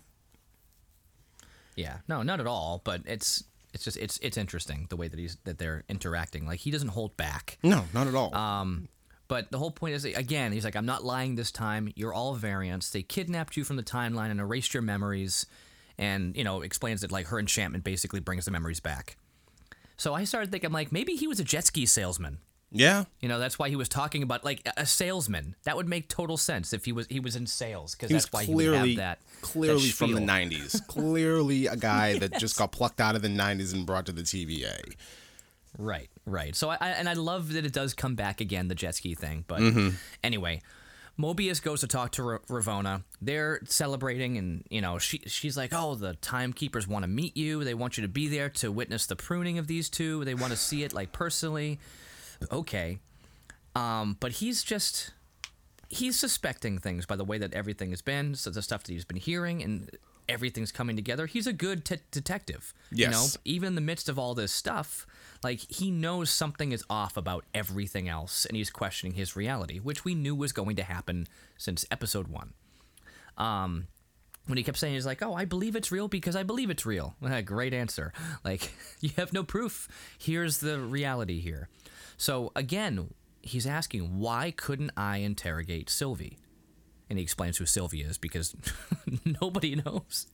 [1.76, 2.82] Yeah, no, not at all.
[2.84, 6.46] But it's it's just it's it's interesting the way that he's that they're interacting.
[6.46, 7.58] Like he doesn't hold back.
[7.62, 8.34] No, not at all.
[8.34, 8.88] Um,
[9.28, 11.90] but the whole point is again, he's like, I'm not lying this time.
[11.96, 12.90] You're all variants.
[12.90, 15.46] They kidnapped you from the timeline and erased your memories,
[15.96, 19.16] and you know explains that like her enchantment basically brings the memories back.
[20.02, 22.38] So I started thinking like maybe he was a jet ski salesman.
[22.72, 23.04] yeah.
[23.20, 25.54] You know, that's why he was talking about like a- salesman.
[25.62, 28.42] That would make total sense if he was he was in sales because that's why
[28.44, 32.56] he would clearly have that clearly that from the 90s clearly a guy that just
[32.58, 34.94] got plucked out of the 90s and brought to the tva
[35.78, 36.54] Right, right.
[36.54, 39.14] So I, I and I love that it does come back again, the jet ski
[39.14, 39.44] thing.
[39.46, 39.88] But Mm-hmm.
[40.24, 40.60] anyway,
[41.18, 43.04] Mobius goes to talk to R- Ravonna.
[43.20, 47.64] They're celebrating, and you know she she's like, "Oh, the timekeepers want to meet you.
[47.64, 50.24] They want you to be there to witness the pruning of these two.
[50.24, 51.78] They want to see it like personally."
[52.50, 52.98] Okay,
[53.76, 55.12] um, but he's just
[55.88, 59.04] he's suspecting things by the way that everything has been, so the stuff that he's
[59.04, 59.90] been hearing, and
[60.28, 61.26] everything's coming together.
[61.26, 62.72] He's a good t- detective.
[62.90, 65.06] You know, even in the midst of all this stuff,
[65.42, 70.04] like he knows something is off about everything else, and he's questioning his reality, which
[70.04, 72.52] we knew was going to happen since episode one.
[73.38, 73.86] Um,
[74.46, 76.84] when he kept saying he's like, "Oh, I believe it's real because I believe it's
[76.86, 77.14] real."
[77.44, 78.12] Great answer.
[78.44, 79.88] Like you have no proof.
[80.18, 81.68] Here's the reality here.
[82.16, 83.10] So again,
[83.42, 86.38] he's asking, why couldn't I interrogate Sylvie?
[87.12, 88.56] And he explains who Sylvie is because
[89.42, 90.28] nobody knows.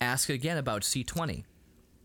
[0.00, 1.44] Ask again about C20.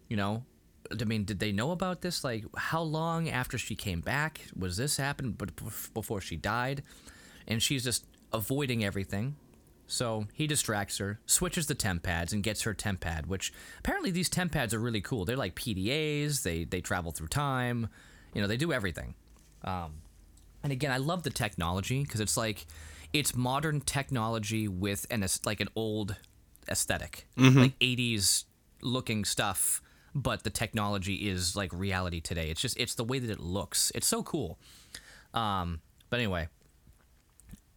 [0.10, 0.43] You know,
[0.91, 2.22] I mean, did they know about this?
[2.22, 5.32] Like, how long after she came back was this happen?
[5.32, 5.51] But
[5.93, 6.84] before she died,
[7.47, 9.38] and she's just avoiding everything.
[9.88, 13.28] So he distracts her, switches the temp pads, and gets her temp pad.
[13.28, 15.24] Which apparently these temp pads are really cool.
[15.24, 16.43] They're like PDAs.
[16.43, 17.88] They they travel through time.
[18.34, 19.16] You know, they do everything.
[19.64, 20.01] Um,
[20.62, 22.66] and again, I love the technology because it's like
[23.16, 26.18] it's modern technology with an like an old
[26.68, 27.28] esthetic
[27.61, 28.43] like 80s
[28.82, 29.82] looking stuff,
[30.13, 32.49] but the technology is like reality today.
[32.49, 33.91] It's just it's the way that it looks.
[33.95, 34.59] It's so cool.
[35.34, 36.49] Um, but anyway,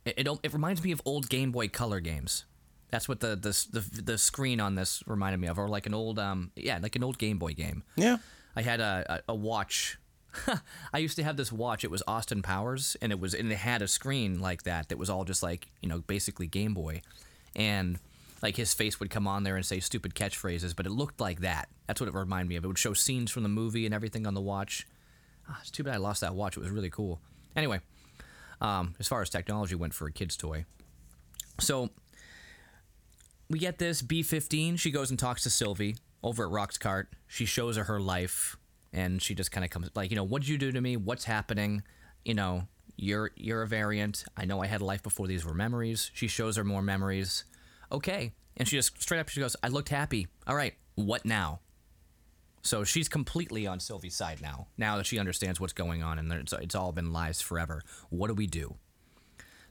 [0.05, 2.45] it, it it reminds me of old Game Boy Color games.
[2.91, 5.95] That's what the the the, the screen on this reminded me of, or like an
[5.95, 7.84] old um yeah like an old Game Boy game.
[7.95, 8.18] Yeah.
[8.57, 9.99] I had a, a, a watch.
[10.93, 11.84] I used to have this watch.
[11.84, 14.99] It was Austin Powers, and it was and it had a screen like that that
[14.99, 17.03] was all just like you know basically Game Boy,
[17.57, 17.99] and
[18.43, 21.41] like his face would come on there and say stupid catchphrases, but it looked like
[21.41, 21.68] that.
[21.86, 22.64] That's what it reminded me of.
[22.64, 24.86] It would show scenes from the movie and everything on the watch.
[25.49, 26.57] Ah, it's too bad I lost that watch.
[26.57, 27.20] It was really cool.
[27.57, 27.80] Anyway,
[28.61, 30.64] um, as far as technology went for a kid's toy,
[31.59, 31.91] so
[33.51, 34.78] we get this B15.
[34.78, 37.07] She goes and talks to Sylvie over at Roxxcart.
[37.26, 38.57] She shows her her life,
[38.93, 40.97] and she just kind of comes like, you know, what did you do to me?
[40.97, 41.82] What's happening?
[42.24, 44.24] You know, you're you're a variant.
[44.36, 46.11] I know I had a life before these were memories.
[46.14, 47.45] She shows her more memories.
[47.91, 50.26] Okay, and she just straight up she goes, I looked happy.
[50.47, 51.61] All right, what now?
[52.62, 54.66] So she's completely on Sylvie's side now.
[54.76, 57.82] Now that she understands what's going on and it's, it's all been lies forever.
[58.11, 58.74] What do we do?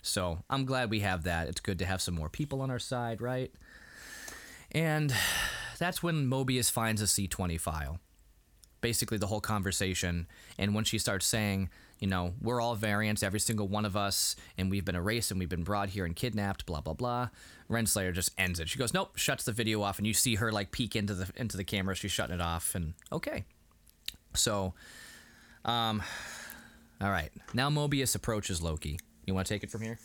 [0.01, 1.49] So I'm glad we have that.
[1.49, 3.51] It's good to have some more people on our side, right?
[4.71, 5.13] And
[5.77, 7.99] that's when Mobius finds a C20 file.
[8.81, 10.27] Basically, the whole conversation.
[10.57, 11.69] And when she starts saying,
[11.99, 15.39] you know, we're all variants, every single one of us, and we've been erased and
[15.39, 17.29] we've been brought here and kidnapped, blah blah blah.
[17.69, 18.69] Renslayer just ends it.
[18.69, 21.31] She goes, nope, shuts the video off, and you see her like peek into the
[21.35, 21.95] into the camera.
[21.95, 23.45] She's shutting it off, and okay.
[24.35, 24.73] So,
[25.65, 26.03] um,
[27.01, 27.31] all right.
[27.53, 28.99] Now Mobius approaches Loki.
[29.25, 29.99] You want to take it from here?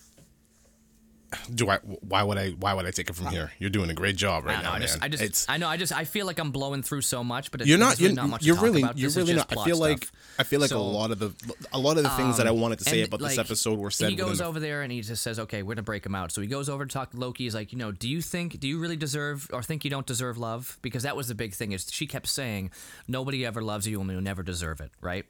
[1.54, 1.78] Do I?
[1.78, 2.50] Why would I?
[2.50, 3.52] Why would I take it from here?
[3.58, 4.68] You're doing a great job right I know.
[4.68, 4.82] now, I man.
[4.88, 5.66] just, I just, it's, I know.
[5.68, 7.96] I just, I feel like I'm blowing through so much, but it's, you're not.
[7.98, 8.82] really You're, not much you're really.
[8.82, 8.98] about.
[8.98, 9.50] You're really not.
[9.56, 10.04] I feel like.
[10.04, 10.12] stuff.
[10.38, 11.32] I feel like So, a lot of the
[11.72, 14.10] a lot of the things that I wanted to say about this episode were said.
[14.10, 16.32] He goes the- over there and he just says, "Okay, we're gonna break him out."
[16.32, 17.44] So he goes over to talk to Loki.
[17.44, 20.06] He's like, "You know, do you think, do you really deserve, or think you don't
[20.06, 20.78] deserve love?
[20.82, 21.72] Because that was the big thing.
[21.72, 22.70] Is she kept saying,
[23.08, 25.24] nobody ever loves you and you'll never deserve it, right?"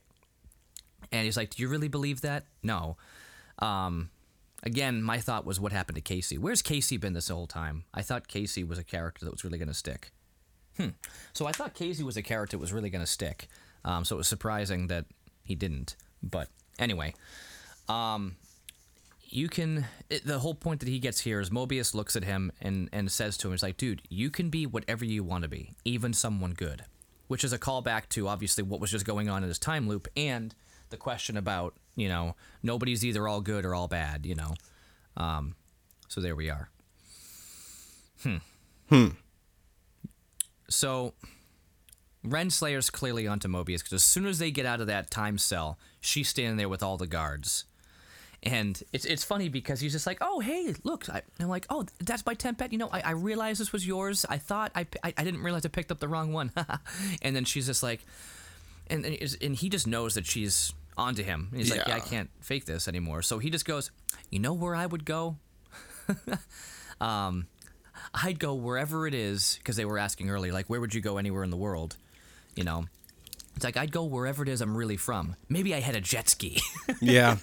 [1.12, 2.46] And he's like, "Do you really believe that?
[2.62, 2.96] No."
[3.58, 4.10] Um,
[4.62, 6.38] again, my thought was, what happened to Casey?
[6.38, 7.84] Where's Casey been this whole time?
[7.92, 10.10] I thought Casey was a character that was really gonna stick.
[10.76, 10.90] Hmm.
[11.32, 13.48] So I thought Casey was a character that was really gonna stick.
[13.84, 15.06] Um, so it was surprising that
[15.44, 15.96] he didn't.
[16.22, 16.48] But
[16.78, 17.14] anyway,
[17.88, 18.36] um,
[19.28, 19.86] you can.
[20.08, 23.10] It, the whole point that he gets here is Mobius looks at him and and
[23.10, 26.12] says to him, "He's like, dude, you can be whatever you want to be, even
[26.12, 26.84] someone good,"
[27.28, 30.06] which is a callback to obviously what was just going on in his time loop
[30.16, 30.54] and
[30.90, 34.54] the question about you know nobody's either all good or all bad, you know.
[35.16, 35.54] Um,
[36.08, 36.68] so there we are.
[38.22, 38.36] Hmm.
[38.88, 39.08] Hmm.
[40.68, 41.14] So
[42.26, 45.78] Renslayer's clearly onto Mobius because as soon as they get out of that time cell,
[46.00, 47.64] she's standing there with all the guards.
[48.44, 51.86] And it's it's funny because he's just like, oh hey, look, I, I'm like, oh
[52.00, 52.72] that's my temp pad.
[52.72, 54.26] You know, I, I realized this was yours.
[54.28, 56.50] I thought I, I I didn't realize I picked up the wrong one.
[57.22, 58.00] and then she's just like,
[58.88, 61.50] and and, and he just knows that she's onto him.
[61.54, 63.22] He's like, yeah, I can't fake this anymore.
[63.22, 63.90] So he just goes,
[64.30, 65.36] you know where I would go?
[67.00, 67.46] um,
[68.14, 71.18] I'd go wherever it is because they were asking earlier, like, where would you go
[71.18, 71.96] anywhere in the world?
[72.54, 72.84] You know,
[73.56, 75.36] it's like I'd go wherever it is I'm really from.
[75.48, 76.60] Maybe I had a jet ski.
[77.00, 77.38] Yeah.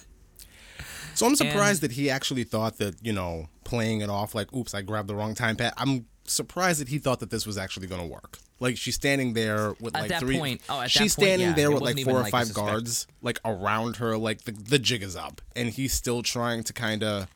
[1.14, 4.74] So I'm surprised that he actually thought that, you know, playing it off like, oops,
[4.74, 5.74] I grabbed the wrong time pad.
[5.76, 8.38] I'm surprised that he thought that this was actually going to work.
[8.58, 10.38] Like she's standing there with At like that three.
[10.38, 12.52] point- oh, at that she's point, standing yeah, there with like four or like five
[12.52, 14.16] guards like around her.
[14.18, 17.26] Like the the jig is up, and he's still trying to kind of,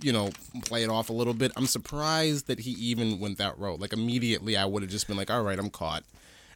[0.00, 0.30] you know,
[0.64, 1.52] play it off a little bit.
[1.56, 3.78] I'm surprised that he even went that route.
[3.80, 6.02] Like immediately, I would have just been like, all right, I'm caught,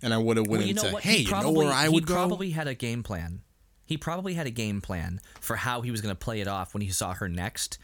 [0.03, 1.03] and I would have went Well, you into, what?
[1.05, 2.15] hey, He you know where I would go?
[2.15, 3.43] probably had a game plan.
[3.85, 6.75] He probably had a game plan for how he was going to play it off
[6.75, 7.79] when he saw her next,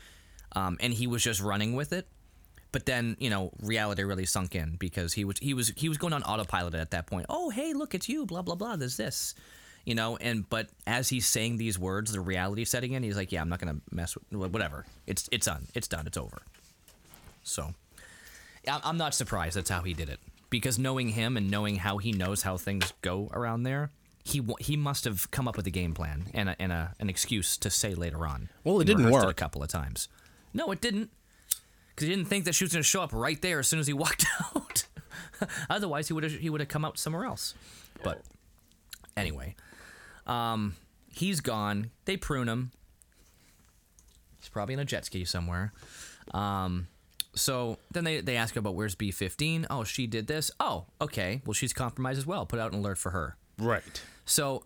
[0.56, 2.08] um, and he was just running with it.
[2.72, 5.98] But then, you know, reality really sunk in because he was he was he was
[5.98, 7.26] going on autopilot at that point.
[7.28, 8.24] Oh, hey, look, it's you.
[8.26, 8.76] Blah blah blah.
[8.76, 9.34] There's this,
[9.84, 10.16] you know.
[10.16, 13.02] And but as he's saying these words, the reality setting in.
[13.02, 14.86] He's like, yeah, I'm not gonna mess with whatever.
[15.06, 15.66] It's it's done.
[15.74, 16.06] It's done.
[16.06, 16.42] It's over.
[17.42, 17.74] So,
[18.66, 22.12] I'm not surprised that's how he did it because knowing him and knowing how he
[22.12, 23.90] knows how things go around there,
[24.22, 27.08] he he must have come up with a game plan and a, and a, an
[27.08, 28.50] excuse to say later on.
[28.62, 29.28] Well, it didn't work.
[29.28, 30.08] a couple of times.
[30.54, 31.10] No, it didn't.
[32.08, 33.92] Didn't think that she was going to show up right there as soon as he
[34.04, 34.86] walked out.
[35.70, 37.54] Otherwise, he would have he would have come out somewhere else.
[38.04, 38.22] But
[39.16, 39.54] anyway,
[40.26, 40.76] um,
[41.12, 41.90] he's gone.
[42.04, 42.72] They prune him.
[44.40, 45.72] He's probably in a jet ski somewhere.
[46.32, 46.88] Um,
[47.34, 49.66] so then they, they ask about where's B15.
[49.70, 50.50] Oh, she did this.
[50.60, 51.40] Oh, okay.
[51.46, 52.44] Well, she's compromised as well.
[52.46, 53.36] Put out an alert for her.
[53.58, 54.02] right.
[54.24, 54.64] So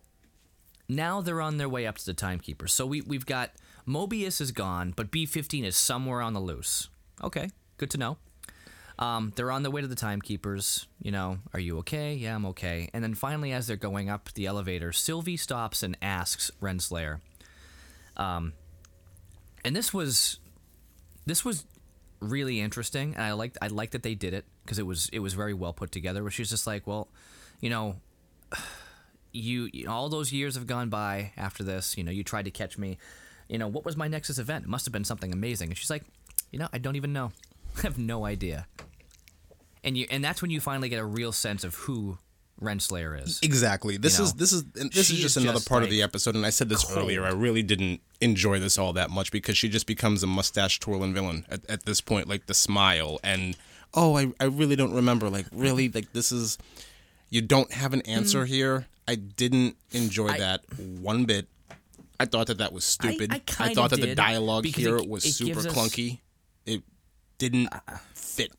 [0.89, 2.67] now they're on their way up to the timekeeper.
[2.67, 3.51] So we, we've got
[3.89, 6.89] Mobius is gone, but B15 is somewhere on the loose.
[7.23, 8.19] Okay, good to know.
[8.99, 10.87] Um, they're on their way to the timekeepers.
[11.03, 12.15] You know, are you okay?
[12.15, 12.89] Yeah, I'm okay.
[12.95, 17.21] And then finally, as they're going up the elevator, Sylvie stops and asks Renslayer.
[18.17, 18.55] Um,
[19.65, 20.39] and this was,
[21.27, 21.65] this was
[22.21, 25.19] really interesting, and I liked I liked that they did it because it was it
[25.19, 26.23] was very well put together.
[26.23, 27.09] Where she's just like, well,
[27.61, 27.97] you know,
[29.33, 31.99] you you- all those years have gone by after this.
[31.99, 32.97] You know, you tried to catch me.
[33.49, 34.65] You know, what was my Nexus event?
[34.65, 35.69] It must have been something amazing.
[35.69, 36.03] And she's like,
[36.57, 37.33] you know, I don't even know.
[37.77, 38.67] I have no idea.
[39.85, 42.17] And you and that's when you finally get a real sense of who
[42.63, 43.41] Renslayer is.
[43.43, 43.99] Exactly.
[43.99, 45.91] This You is know, this is this she is just is another just, part of
[45.91, 47.25] the episode, and I said this earlier.
[47.25, 51.13] I really didn't enjoy this all that much because she just becomes a mustache twirling
[51.13, 52.27] villain at, at this point.
[52.27, 53.55] Like the smile and
[53.93, 55.29] oh, I I really don't remember.
[55.29, 56.57] Like really, like this is
[57.29, 58.49] you don't have an answer mm.
[58.49, 58.87] here.
[59.07, 61.49] I didn't enjoy that one bit.
[62.19, 63.31] I thought that that was stupid.
[63.31, 66.21] I kinda thought that the dialogue here it- was it super us- clunky.
[67.39, 68.53] Didn't uh, fit.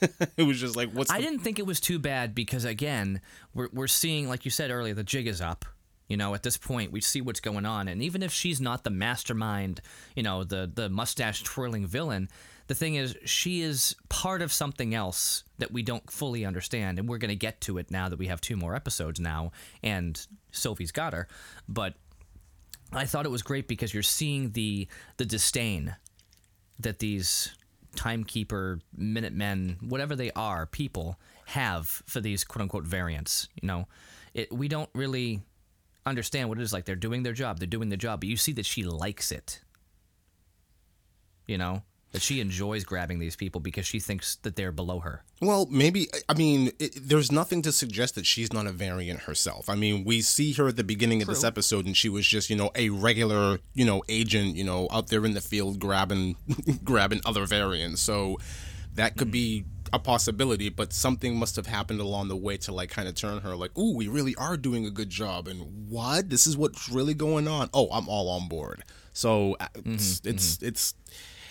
[0.36, 3.20] it was just like, what's I the didn't think it was too bad because again,
[3.54, 5.64] we're we're seeing like you said earlier, the jig is up.
[6.08, 8.84] You know, at this point, we see what's going on, and even if she's not
[8.84, 9.80] the mastermind,
[10.14, 12.28] you know, the the mustache twirling villain,
[12.68, 17.08] the thing is, she is part of something else that we don't fully understand, and
[17.08, 19.50] we're going to get to it now that we have two more episodes now,
[19.82, 21.26] and Sophie's got her.
[21.68, 21.94] But
[22.92, 24.86] I thought it was great because you're seeing the
[25.16, 25.96] the disdain
[26.78, 27.54] that these
[27.96, 33.86] timekeeper minutemen whatever they are people have for these quote unquote variants you know?
[34.34, 35.40] It, we don't really
[36.04, 38.36] understand what it is like they're doing their job they're doing the job but you
[38.36, 39.60] see that she likes it.
[41.46, 41.82] You know
[42.16, 46.08] that she enjoys grabbing these people because she thinks that they're below her Well, maybe.
[46.30, 49.68] I mean, it, there's nothing to suggest that she's not a variant herself.
[49.68, 52.48] I mean, we see her at the beginning of this episode, and she was just,
[52.48, 56.36] you know, a regular, you know, agent, you know, out there in the field grabbing,
[56.84, 58.00] grabbing other variants.
[58.00, 58.38] So
[58.94, 59.94] that could be mm-hmm.
[59.94, 63.42] a possibility, but something must have happened along the way to like kind of turn
[63.42, 66.30] her like, "Ooh, we really are doing a good job." And what?
[66.30, 67.68] This is what's really going on.
[67.74, 68.84] Oh, I'm all on board.
[69.12, 70.30] So uh, it's mm-hmm.
[70.30, 70.66] it's mm-hmm.
[70.66, 70.94] it's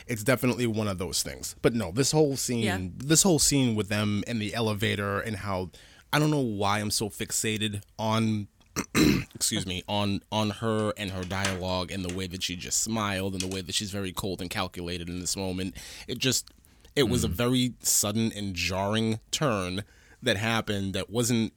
[0.07, 1.55] it's definitely one of those things.
[1.61, 2.79] But no, this whole scene, Yeah.
[2.97, 5.71] this whole scene with them in the elevator and how
[6.13, 8.47] I don't know why I'm so fixated on
[9.35, 13.33] excuse me, on on her and her dialogue and the way that she just smiled
[13.33, 15.75] and the way that she's very cold and calculated in this moment.
[16.07, 16.49] It just
[16.95, 17.33] it was a mm.
[17.33, 19.83] very sudden and jarring turn
[20.21, 21.53] that happened that wasn't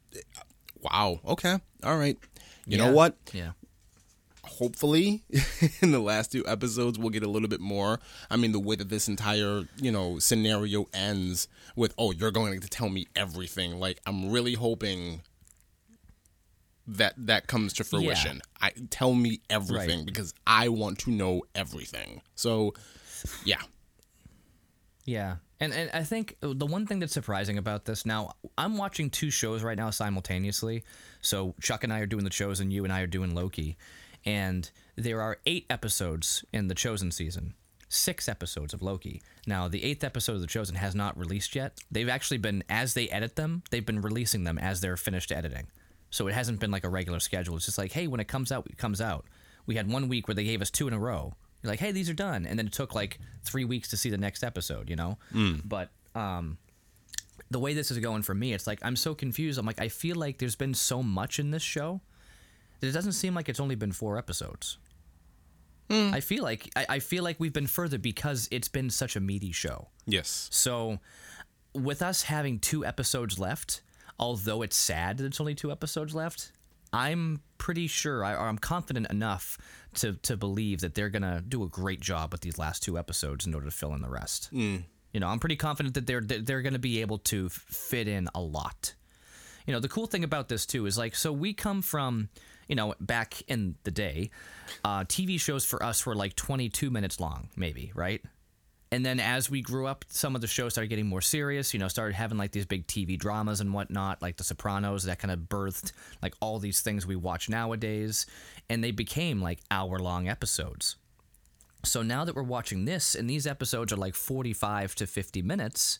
[0.80, 1.58] wow, okay.
[1.82, 2.16] All right.
[2.66, 3.16] You know what?
[3.32, 3.52] yeah
[4.58, 5.22] hopefully
[5.80, 8.00] in the last two episodes we'll get a little bit more.
[8.30, 12.60] I mean the way that this entire you know scenario ends with oh you're going
[12.60, 13.78] to tell me everything.
[13.78, 15.22] Like i'm really hoping
[16.86, 18.40] that that comes to fruition.
[18.60, 20.06] I tell me everything Right.
[20.06, 22.22] because i want to know everything.
[22.34, 22.74] So
[23.44, 23.60] yeah.
[25.04, 29.08] Yeah, and and I think the one thing that's surprising about this now, I'm watching
[29.08, 30.84] two shows right now simultaneously.
[31.22, 33.78] So Chuck and I are doing the Chosen, you and I are doing Loki,
[34.28, 37.54] and there are eight episodes in the Chosen season.
[37.88, 39.22] Six episodes of Loki.
[39.46, 41.78] Now, the eighth episode of The Chosen has not released yet.
[41.90, 45.68] They've actually been, as they edit them, they've been releasing them as they're finished editing.
[46.10, 47.56] So it hasn't been like a regular schedule.
[47.56, 49.24] It's just like, hey, when it comes out, it comes out.
[49.64, 51.32] We had one week where they gave us two in a row.
[51.62, 54.10] You're like, hey, these are done, and then it took like three weeks to see
[54.10, 54.90] the next episode.
[54.90, 55.18] You know,
[55.64, 56.58] but um,
[57.50, 59.58] the way this is going for me, it's like I'm so confused.
[59.58, 62.00] I'm like, I feel like there's been so much in this show
[62.80, 64.78] it doesn't seem like it's only been four episodes.
[65.90, 66.12] Hmm.
[66.12, 69.20] I feel like I, I feel like we've been further because it's been such a
[69.20, 69.88] meaty show.
[70.06, 70.98] yes So,
[71.74, 73.80] with us having two episodes left,
[74.18, 76.52] although it's sad that it's only two episodes left,
[76.92, 79.56] I'm pretty sure, I, I'm confident enough
[79.94, 83.46] to to believe that they're gonna do a great job with these last two episodes
[83.46, 84.48] in order to fill in the rest.
[84.52, 84.76] Hmm.
[85.14, 88.08] You know, I'm pretty confident that they're that they're gonna be able to f- fit
[88.08, 88.94] in a lot.
[89.66, 92.28] You know, the cool thing about this too is like, so we come from,
[92.68, 94.30] you know, back in the day,
[94.84, 98.22] uh, TV shows for us were like 22 minutes long, maybe, right?
[98.90, 101.80] And then as we grew up, some of the shows started getting more serious, you
[101.80, 105.30] know, started having like these big TV dramas and whatnot, like The Sopranos, that kind
[105.30, 105.92] of birthed
[106.22, 108.24] like all these things we watch nowadays.
[108.70, 110.96] And they became like hour long episodes.
[111.84, 115.98] So now that we're watching this and these episodes are like 45 to 50 minutes,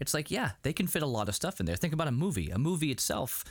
[0.00, 1.76] it's like, yeah, they can fit a lot of stuff in there.
[1.76, 2.50] Think about a movie.
[2.50, 3.44] A movie itself,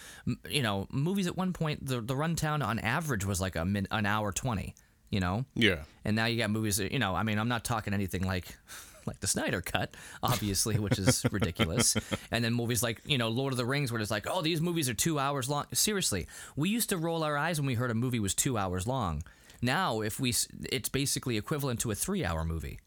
[0.50, 3.88] you know, movies at one point, the, the rundown on average was like a min,
[3.92, 4.76] an hour 20,
[5.10, 5.46] you know?
[5.56, 8.26] yeah And now you got movies that, you know, I mean, I'm not talking anything
[8.26, 8.46] like
[9.06, 11.96] like the Snyder cut, obviously, which is ridiculous.
[12.32, 14.62] And then movies like, you know, Lord of the Rings where it's like, "Oh, these
[14.62, 17.92] movies are 2 hours long." Seriously, we used to roll our eyes when we heard
[17.92, 19.24] a movie was 2 hours long.
[19.62, 20.34] Now, if we
[20.72, 22.80] it's basically equivalent to a 3-hour movie.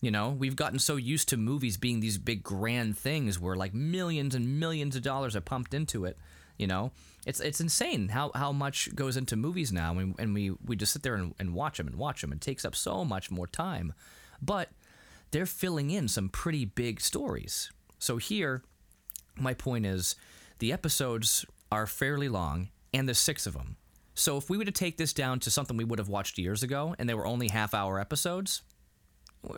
[0.00, 3.74] You know, we've gotten so used to movies being these big grand things where like
[3.74, 6.16] millions and millions of dollars are pumped into it.
[6.56, 6.92] You know,
[7.26, 10.92] it's it's insane how, how much goes into movies now, and, and we, we just
[10.92, 12.32] sit there and, and watch them and watch them.
[12.32, 13.92] It takes up so much more time,
[14.42, 14.70] but
[15.30, 17.70] they're filling in some pretty big stories.
[17.98, 18.62] So here,
[19.36, 20.16] my point is,
[20.58, 23.76] the episodes are fairly long, and there's six of them.
[24.14, 26.62] So if we were to take this down to something we would have watched years
[26.64, 28.77] ago, and they were only half-hour episodes, well,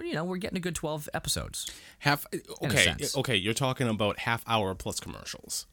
[0.03, 1.71] you know, we're getting a good 12 episodes.
[2.01, 2.27] half
[2.63, 5.67] okay okay you're talking about half hour plus commercials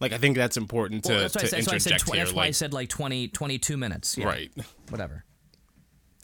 [0.00, 1.78] like i think that's important to, Well, that's why, I to said, that's why I
[1.78, 4.18] said, tw- here that's why I like, said like 20, 22 minutes.
[4.18, 4.50] Yeah, right
[4.90, 5.24] Whatever.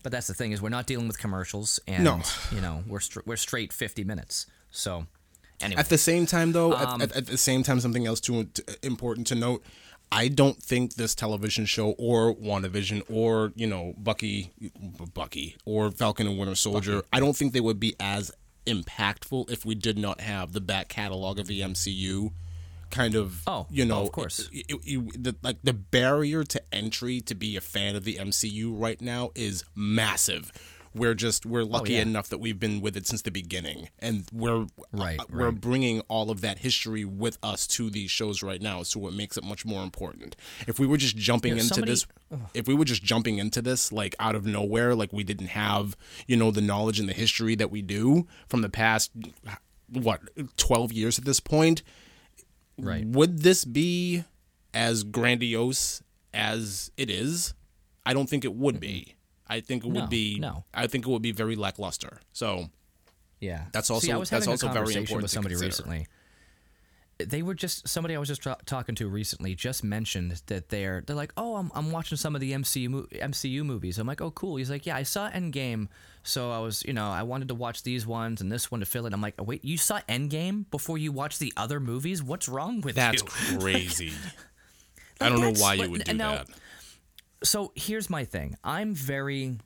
[0.02, 2.20] But that's the thing is we're not dealing with commercials, and No.
[2.50, 4.46] you know we're str- we're straight fifty minutes.
[4.72, 5.06] So
[5.60, 8.18] anyway, At the same time, though, Um, at, at, at the same time, something else
[8.20, 9.62] too t- important to note.
[10.14, 14.52] I don't think this television show or WandaVision or you know Bucky,
[15.14, 17.02] Bucky or Falcon and Winter Soldier.
[17.12, 18.30] I don't think they would be as
[18.66, 22.32] impactful if we did not have the back catalog of the MCU
[22.90, 24.50] kind of Oh, you know oh, of course.
[24.52, 28.16] it- it- it- the, like the barrier to entry to be a fan of the
[28.16, 30.52] MCU right now is massive
[30.94, 32.02] we're just we're lucky Oh, yeah.
[32.02, 35.60] enough that we've been with it since the beginning and we're Right, uh, we're right.
[35.60, 39.36] bringing all of that history with us to these shows right now so it makes
[39.36, 40.36] it much more important
[40.66, 42.06] if we were just jumping into somebody- this
[42.54, 45.96] if we were just jumping into this like out of nowhere like we didn't have
[46.26, 49.10] you know the knowledge and the history that we do from the past
[49.90, 50.20] what
[50.56, 51.82] 12 years at this point
[52.78, 53.06] Right.
[53.06, 54.24] would this be
[54.74, 57.52] as grandiose as it is
[58.06, 59.14] i don't think it would be
[59.56, 60.64] i think it would No, be no.
[60.74, 62.70] i think it would be very lackluster so
[63.40, 66.06] Yeah, That's See, also- I was that's also very important with to somebody recently.
[67.18, 71.02] They were just somebody I was just tra- talking to recently just mentioned that they're
[71.06, 73.98] they're like, oh, I'm, I'm watching some of the MCU MCU movies.
[73.98, 74.56] I'm like, oh, cool.
[74.56, 75.88] He's like, yeah, I saw Endgame,
[76.24, 78.86] so I was you know I wanted to watch these ones and this one to
[78.86, 79.12] fill it.
[79.12, 82.22] I'm like, oh, wait, you saw Endgame before you watched the other movies?
[82.22, 83.16] What's wrong with that?
[83.18, 83.58] that's you?
[83.64, 84.12] crazy
[85.20, 86.46] i Like, don't know why you would do now- that
[87.42, 88.56] so here's my thing.
[88.64, 89.58] I'm very,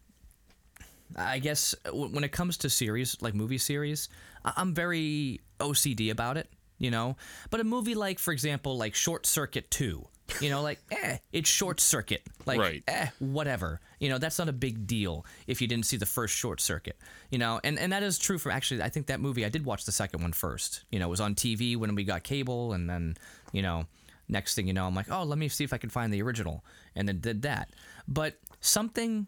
[1.17, 4.09] I guess, when it comes to series like movie series,
[4.45, 6.49] I'm very OCD about it.
[6.79, 7.17] You know,
[7.49, 10.09] but a movie like, for example, like Short Circuit Two.
[10.43, 12.21] You know, like, eh, it's Short Circuit.
[12.45, 12.83] Like, Right.
[12.89, 13.81] eh, whatever.
[14.01, 16.99] You know, that's not a big deal if you didn't see the first Short Circuit.
[17.31, 19.65] You know, and, and that is true for actually, I think that movie, I did
[19.65, 20.83] watch the second one first.
[20.91, 23.17] You know, it was on TV when we got cable, and then,
[23.53, 23.87] you know,
[24.29, 26.23] next thing you know, I'm like, oh, let me see if I can find the
[26.23, 26.65] original.
[26.95, 27.71] And then did that.
[28.09, 29.27] But something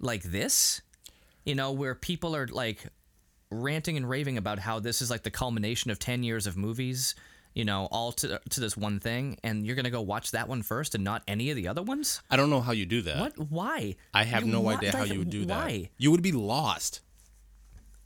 [0.00, 0.82] like this,
[1.44, 2.84] you know, where people are like
[3.50, 7.14] ranting and raving about how this is like the culmination of 10 years of movies,
[7.54, 10.48] you know, all to, to this one thing, and you're going to go watch that
[10.48, 12.22] one first and not any of the other ones?
[12.30, 13.50] i don't know how you do that What?
[13.50, 13.96] Why?
[14.14, 15.90] i have You- no idea how you would do that Why?
[15.98, 17.00] you would be lost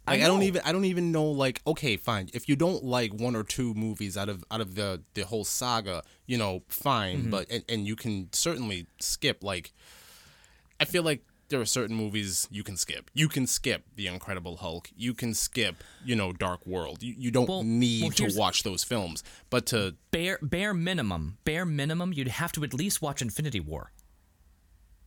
[0.07, 3.13] Like, I, don't even I don't even know like okay fine if you don't like
[3.13, 7.19] one or two movies out of out of the the whole saga you know fine
[7.23, 7.31] Mm-hmm.
[7.31, 9.73] but and, and you can certainly skip like
[10.79, 14.57] I feel like there are certain movies you can skip you can skip the Incredible
[14.59, 18.39] Hulk you can skip you know Dark World you, you don't Well- need well, to
[18.39, 23.03] watch those films but to bare bare minimum, bare minimum, you'd have to at least
[23.03, 23.91] watch Infinity War.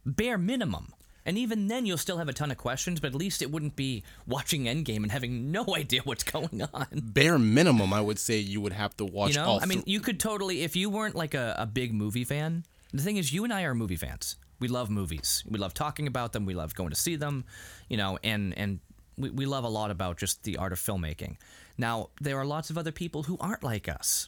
[0.06, 0.94] Bare minimum.
[1.26, 3.76] And even then, you'll still have a ton of questions, but at least it wouldn't
[3.76, 6.88] be watching Endgame and having no idea what's going on.
[6.92, 9.88] bare minimum I would say you would have to watch You know, I mean, th-
[9.88, 12.64] you could totally, if you weren't like a, a big movie fan.
[12.94, 14.36] The thing is, you and I are movie fans.
[14.60, 15.44] We love movies.
[15.48, 16.46] We love talking about them.
[16.46, 17.46] We love going to see them.
[17.88, 18.80] You know, and and
[19.18, 21.38] we, we love a lot about just the art of filmmaking.
[21.78, 24.28] Now, there are lots of other people who aren't like us.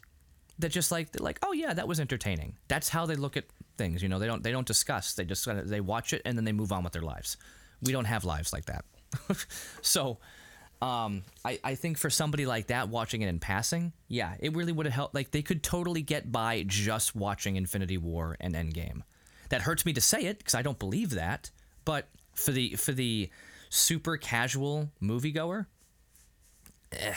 [0.61, 2.57] That just like they're like, oh yeah, that was entertaining.
[2.67, 3.45] That's how they look at
[3.77, 4.01] things.
[4.01, 5.13] You know, they don't they don't discuss.
[5.13, 7.37] They just they watch it and then they move on with their lives.
[7.81, 8.85] We don't have lives like that.
[9.81, 10.19] so,
[10.81, 14.71] um, I, I think for somebody like that watching it in passing, yeah, it really
[14.71, 15.15] would have helped.
[15.15, 19.01] Like they could totally get by just watching Infinity War and Endgame.
[19.49, 21.51] That hurts me to say it because I don't believe that.
[21.85, 23.29] But for the for the
[23.69, 25.65] super casual moviegoer,
[26.93, 27.13] eh,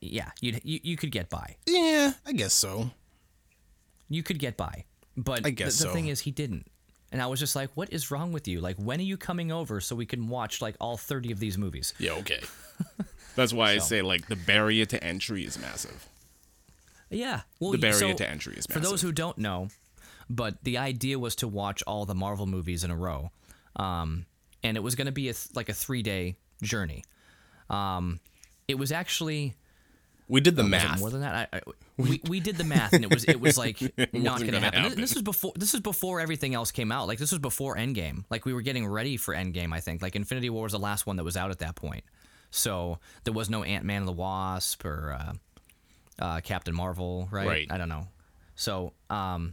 [0.00, 1.56] yeah, you'd, you you could get by.
[1.66, 2.90] yeah I guess so
[4.08, 4.84] You could get by.
[5.16, 5.94] But I guess the, the so.
[5.94, 6.66] thing is, he didn't.
[7.12, 8.60] And I was just like, what is wrong with you?
[8.60, 11.56] Like, when are you coming over so we can watch like all 30 of these
[11.56, 11.94] movies?
[11.98, 12.40] yeah okay
[13.36, 16.08] that's why I say like the barrier to entry is massive
[17.10, 17.42] Yeah.
[17.60, 18.82] Well, the barrier so, to entry is massive.
[18.82, 19.68] For those who don't know,
[20.28, 23.30] but the idea was to watch all the Marvel movies in a row,
[23.76, 24.26] um,
[24.64, 27.04] and it was going to be a th- like a three day journey.
[27.70, 28.18] Um,
[28.66, 29.54] it was actually
[30.28, 31.48] we did the it math more than that.
[31.52, 31.60] I, I,
[31.96, 34.60] we, we did the math, and it was it was like not wasn't going to
[34.60, 34.82] happen.
[34.82, 35.00] happen.
[35.00, 37.08] This was before this was before everything else came out.
[37.08, 38.24] Like this was before Endgame.
[38.30, 39.72] Like we were getting ready for Endgame.
[39.72, 42.04] I think like Infinity War was the last one that was out at that point.
[42.50, 45.32] So there was no Ant Man and the Wasp or uh,
[46.18, 47.46] uh, Captain Marvel, right?
[47.46, 47.66] Right.
[47.70, 48.06] I don't know.
[48.54, 49.52] So um,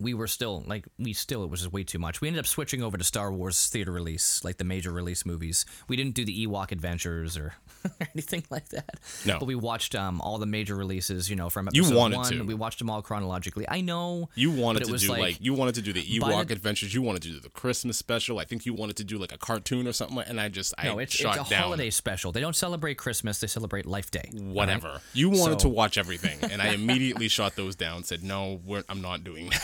[0.00, 2.20] we were still like we still it was just way too much.
[2.20, 5.64] We ended up switching over to Star Wars theater release, like the major release movies.
[5.88, 7.54] We didn't do the Ewok Adventures or
[8.14, 8.98] anything like that.
[9.24, 9.38] No.
[9.38, 11.30] but we watched um, all the major releases.
[11.30, 12.32] You know, from You episode wanted one.
[12.32, 12.42] to.
[12.42, 13.66] We watched them all chronologically.
[13.68, 16.52] I know You wanted to was do like, you wanted to do the Ewok the-
[16.54, 16.94] adventures.
[16.94, 18.38] You wanted to do the Christmas special.
[18.38, 20.16] I think you wanted to do like a cartoon or something.
[20.16, 21.62] like- And I just I no, it's, shot it's a down.
[21.62, 22.32] holiday special.
[22.32, 23.38] They don't celebrate Christmas.
[23.40, 24.30] They celebrate Life Day.
[24.32, 24.48] all right?
[24.54, 25.00] Whatever.
[25.12, 28.04] You wanted So- to watch everything, and I immediately shot those down.
[28.04, 29.62] Said no, we're, I'm not doing that.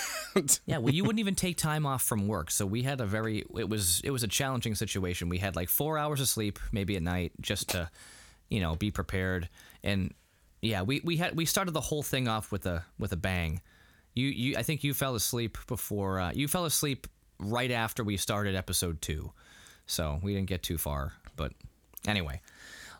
[0.66, 3.44] Yeah, well, you wouldn't even take time off from work, so we had a very
[3.56, 5.28] it was it was a challenging situation.
[5.28, 7.90] We had like four hours of sleep, maybe at night, just to,
[8.48, 9.48] you know, be prepared.
[9.82, 10.14] And
[10.60, 13.60] yeah, we, we had we started the whole thing off with a with a bang.
[14.14, 17.06] You you I think you fell asleep before uh, you fell asleep
[17.38, 19.32] right after we started episode two,
[19.86, 21.12] so we didn't get too far.
[21.36, 21.52] But
[22.06, 22.40] Anyway,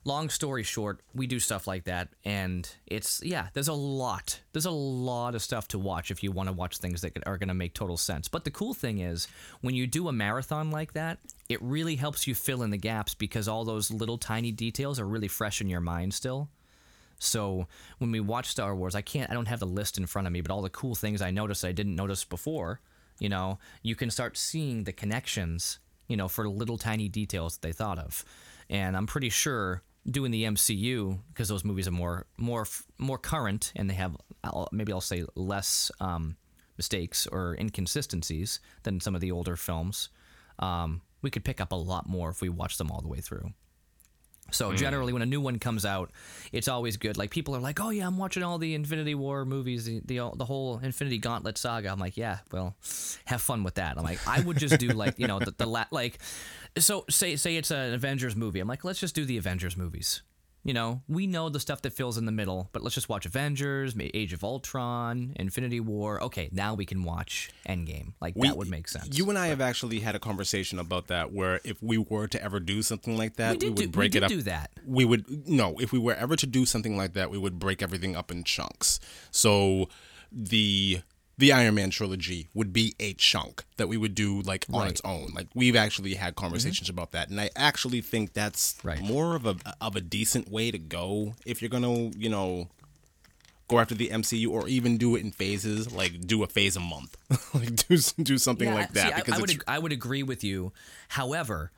[0.05, 4.67] long story short, we do stuff like that, and it's yeah, there's a lot, there's
[4.67, 7.49] a lot of stuff to watch if you want to watch things that are going
[7.49, 8.29] to make total sense.
[8.29, 9.29] But the cool thing is,
[9.61, 13.15] when you do a marathon like that, it really helps you fill in the gaps
[13.15, 16.49] because all those little tiny details are really fresh in your mind still.
[17.19, 20.27] So when we watch Star Wars, I can't, I don't have the list in front
[20.27, 22.81] of me, but all the cool things I noticed I didn't notice before,
[23.21, 25.79] you know, you can start seeing the connections,
[26.09, 28.25] you know, for little tiny details that they thought of.
[28.69, 32.67] And I'm pretty sure doing the MCU because those movies are more more
[32.99, 34.17] more current and they have
[34.73, 36.37] maybe I'll say less um,
[36.77, 40.09] mistakes or inconsistencies than some of the older films.
[40.59, 43.21] Um, we could pick up a lot more if we watch them all the way
[43.21, 43.53] through.
[44.51, 44.77] So hmm.
[44.77, 46.11] generally, when a new one comes out,
[46.53, 47.17] it's always good.
[47.17, 50.31] Like people are like, "Oh yeah, I'm watching all the Infinity War movies, the the,
[50.35, 52.77] the whole Infinity Gauntlet saga." I'm like, "Yeah, well,
[53.25, 55.67] have fun with that." I'm like, I would just do like you know the, the
[55.67, 56.19] la- like,
[56.79, 58.61] so say say it's an Avengers movie.
[58.61, 60.23] I'm like, let's just do the Avengers movies.
[60.65, 63.27] You know, we know the stuff that fills in the middle, but let's just watch
[63.27, 66.23] Avengers, Age of Ultron, Infinity War.
[66.23, 68.13] Okay, now we can watch Endgame.
[68.21, 69.19] Like that would make sense.
[69.19, 72.43] You and I have actually had a conversation about that, where if we were to
[72.43, 74.29] ever do something like that, we, did would do, break we it up.
[74.29, 74.71] do that.
[74.87, 77.83] We would no, if we were ever to do something like that, we would break
[77.83, 79.01] everything up in chunks.
[79.33, 79.89] So
[80.31, 81.01] the
[81.39, 84.81] the Iron Man trilogy would be a chunk that we would do like on Right.
[84.85, 84.91] Mm-hmm.
[84.91, 85.29] its own.
[85.35, 89.01] Like we've actually had conversations about that, and I actually think that's Right.
[89.01, 92.69] more of a of a decent way to go if you're gonna you know
[93.69, 95.91] go after the MCU or even do it in phases.
[95.93, 97.17] Like do a phase a month,
[97.55, 99.93] like do do something Yeah, like that see, I- because I, would ag- I would
[99.93, 100.73] agree with you.
[101.09, 101.73] However,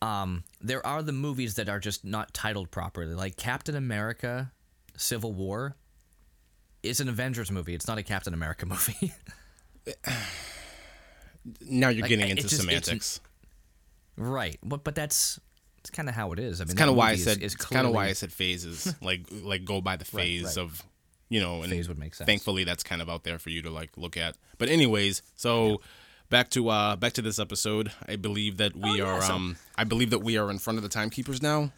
[0.00, 4.52] um, there are the movies that are just not titled properly, like Captain America:
[4.96, 5.74] Civil War.
[6.88, 7.74] Is an Avengers movie.
[7.74, 9.12] It's not a Captain America movie.
[11.60, 13.20] now you're getting into just- semantics.
[14.16, 14.58] right.
[14.62, 15.40] But but that's
[15.78, 16.60] it's kind of how it is.
[16.60, 18.12] I mean, It's kind of why I is- said is it's kind of why I
[18.12, 18.92] said phases.
[19.02, 20.58] like like go by the phase right.
[20.58, 20.82] of
[21.28, 22.26] you know and Phase would make sense.
[22.26, 24.36] Thankfully, that's kind of out there for you to like look at.
[24.58, 25.80] But anyways, so.
[26.28, 27.92] Back to uh back to this episode.
[28.08, 30.58] I believe that we Oh, yeah, are so- um I believe that we are in
[30.58, 31.70] front of the timekeepers now.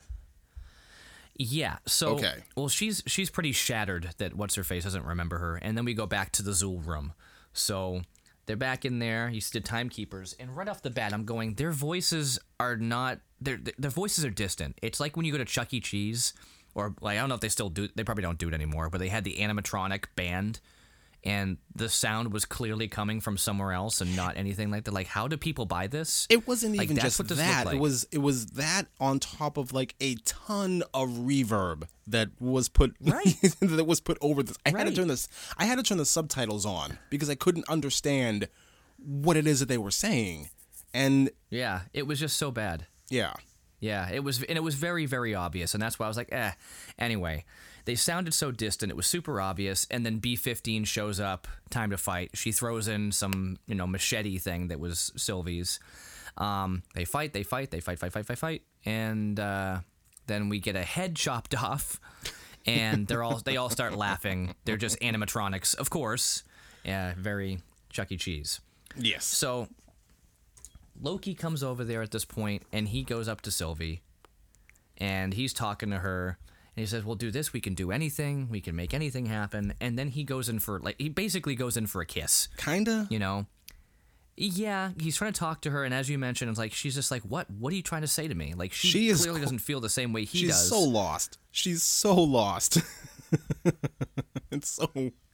[1.38, 1.78] Yeah.
[1.86, 2.42] So Okay.
[2.56, 5.94] well, she's she's pretty shattered that what's her face doesn't remember her, and then we
[5.94, 7.12] go back to the Zuul room.
[7.52, 8.02] So
[8.46, 9.28] they're back in there.
[9.28, 11.54] You see the timekeepers, and right off the bat, I'm going.
[11.54, 13.20] Their voices are not.
[13.40, 14.76] Their their voices are distant.
[14.82, 15.80] It's like when you go to Chuck E.
[15.80, 16.34] Cheese,
[16.74, 17.88] or like I don't know if they still do.
[17.94, 18.90] They probably don't do it anymore.
[18.90, 20.58] But they had the animatronic band.
[21.24, 24.94] And the sound was clearly coming from somewhere else and not anything like that.
[24.94, 26.26] Like, how do people buy this?
[26.30, 27.66] It wasn't Like, even just that.
[27.66, 27.74] like.
[27.74, 32.68] It was it was that on top of like a ton of reverb that was
[32.68, 33.36] put Right.
[33.60, 34.56] that was put over this.
[34.64, 37.68] I had to turn this I had to turn the subtitles on because I couldn't
[37.68, 38.48] understand
[39.04, 40.50] what it is that they were saying.
[40.94, 42.86] And yeah, it was just so bad.
[43.10, 43.34] yeah.
[43.80, 46.30] Yeah, it was, and it was very, very obvious, and that's why I was like,
[46.32, 46.50] eh.
[46.98, 47.44] Anyway,
[47.88, 49.86] they sounded so distant; it was super obvious.
[49.90, 52.32] And then B fifteen shows up, time to fight.
[52.34, 55.80] She throws in some, you know, machete thing that was Sylvie's.
[56.36, 59.78] Um, they fight, they fight, they fight, fight, fight, fight, fight, and uh,
[60.26, 61.98] then we get a head chopped off,
[62.66, 64.54] and they're all they all start laughing.
[64.66, 66.44] They're just animatronics, of course.
[66.84, 68.18] Yeah, very Chuck E.
[68.18, 68.60] Cheese.
[68.98, 69.24] Yes.
[69.24, 69.66] So
[71.00, 74.02] Loki comes over there at this point and he goes up to Sylvie
[74.98, 76.38] and he's talking to her
[76.78, 79.74] and he says, We'll do this, we can do anything, we can make anything happen.
[79.80, 83.08] And then he goes in for like he basically goes in for a kiss, Kinda.
[83.10, 83.46] you know?
[84.36, 87.10] Yeah, he's trying to talk to her, and as you mentioned, it's like she's just
[87.10, 87.50] like, "What?
[87.50, 89.80] What are you trying to say to me?" Like she, She clearly co- doesn't feel
[89.80, 90.60] the same way he She's does.
[90.60, 91.38] She's so lost.
[91.50, 92.78] She's so lost.
[94.52, 94.88] it's so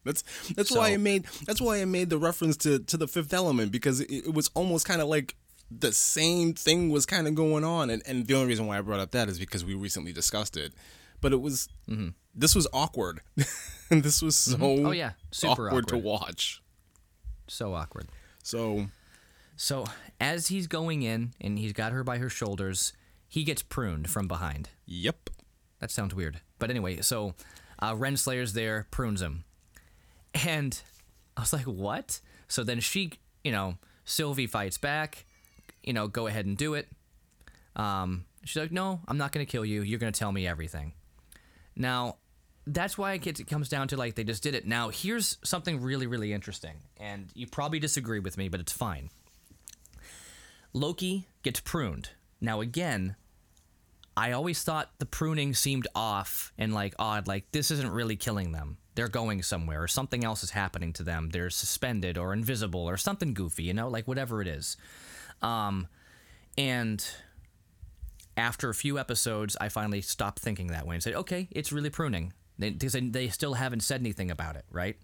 [0.05, 0.25] that's
[0.57, 3.71] that's why I made that's why I made the reference to to the Fifth Element
[3.71, 5.37] because it, it was almost kind of like
[5.71, 8.81] the same thing was kind of going on, and and the only reason why I
[8.81, 10.73] brought up that is because we recently discussed it,
[11.25, 11.69] but it was
[12.35, 13.23] this was awkward,
[13.91, 15.13] and this was so Oh, yeah.
[15.31, 16.63] Super awkward to watch.
[17.49, 18.09] so awkward.
[18.43, 18.89] So
[19.57, 19.87] So
[20.21, 22.93] as he's going in and he's got her by her shoulders,
[23.27, 24.69] he gets pruned from behind.
[24.85, 25.31] yep,
[25.81, 26.41] That sounds weird.
[26.59, 27.35] But anyway, so
[27.79, 29.45] uh, Renslayer's there, prunes him.
[30.47, 30.79] And
[31.39, 32.21] I was like, what?
[32.49, 33.13] So then she,
[33.43, 35.25] you know, Sylvie fights back,
[35.83, 36.89] you know, go ahead and do it.
[37.77, 39.81] Um, she's like, no, I'm not going to kill you.
[39.83, 40.93] You're going to tell me everything.
[41.77, 42.17] Now,
[42.67, 44.67] that's why it, comes down to like they just did it.
[44.67, 46.77] Now, here's something really, really interesting.
[46.99, 49.11] And you probably disagree with me, but it's fine.
[50.73, 52.11] Loki gets pruned.
[52.41, 53.17] Now, again,
[54.17, 58.53] I always thought the pruning seemed off and like odd, like this isn't really killing
[58.53, 58.79] them.
[58.95, 61.31] They're going somewhere, or something else is happening to them.
[61.31, 64.77] They're suspended or invisible or something goofy, you know, like whatever it is.
[65.43, 65.89] Um,
[66.57, 67.05] and
[68.37, 71.91] after a few episodes, I finally stopped thinking that way and said, okay, it's really
[71.91, 72.33] pruning.
[72.59, 74.97] They, because they, they still haven't said anything about it, right?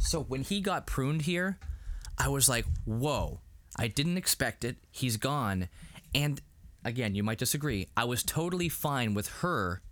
[0.00, 1.58] So when he got pruned here,
[2.18, 3.40] I was like, whoa,
[3.78, 4.76] I didn't expect it.
[4.90, 5.68] He's gone.
[6.14, 6.40] And
[6.84, 7.88] again, you might disagree.
[7.96, 9.82] I was totally fine with her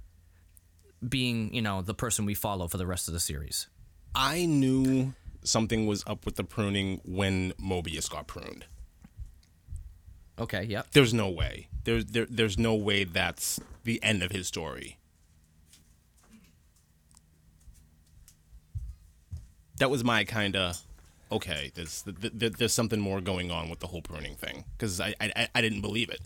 [1.06, 3.68] being, you know, the person we follow for the rest of the series.
[4.14, 5.12] I knew
[5.42, 8.66] something was up with the pruning when Mobius got pruned.
[10.38, 10.88] Okay, yep.
[10.92, 11.68] There's no way.
[11.84, 14.98] There's there, there's no way that's the end of his story.
[19.78, 20.80] That was my kind of
[21.32, 21.72] okay.
[21.74, 25.48] There's th- there's something more going on with the whole pruning thing because I, I
[25.54, 26.20] I didn't believe it.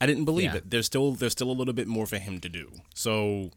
[0.00, 0.56] I didn't believe Yeah.
[0.56, 0.70] it.
[0.70, 2.70] There's still there's still a little bit more for him to do.
[2.94, 3.50] So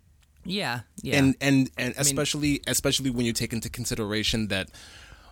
[0.45, 1.18] Yeah, yeah.
[1.18, 4.70] and and and especially especially when you take into consideration that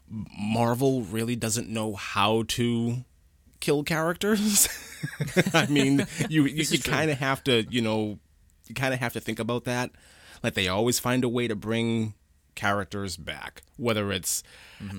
[0.10, 3.06] Marvel really doesn't know how to
[3.60, 4.68] kill characters.
[5.54, 8.20] I mean, you you, you kind of have to, you know,
[8.68, 9.92] you kind of have to think about that.
[10.44, 12.14] Like they always find a way to bring
[12.56, 14.44] characters back, whether it's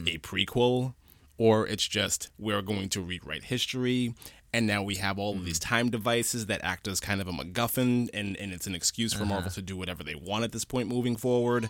[0.06, 0.94] a prequel
[1.38, 4.14] or it's just we're going to rewrite history.
[4.52, 7.32] And now we have all of these time devices that act as kind of a
[7.32, 10.64] MacGuffin, and, and it's an excuse for Marvel to do whatever they want at this
[10.64, 11.68] point moving forward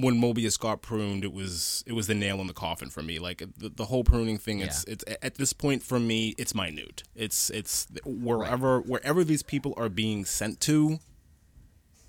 [0.00, 3.18] when Mobius got pruned, it was it was the nail in the coffin for me.
[3.18, 7.02] Like the, the whole pruning thing, it's it's at this point for me, it's minute.
[7.14, 10.98] It's it's wherever wherever these people are being sent to,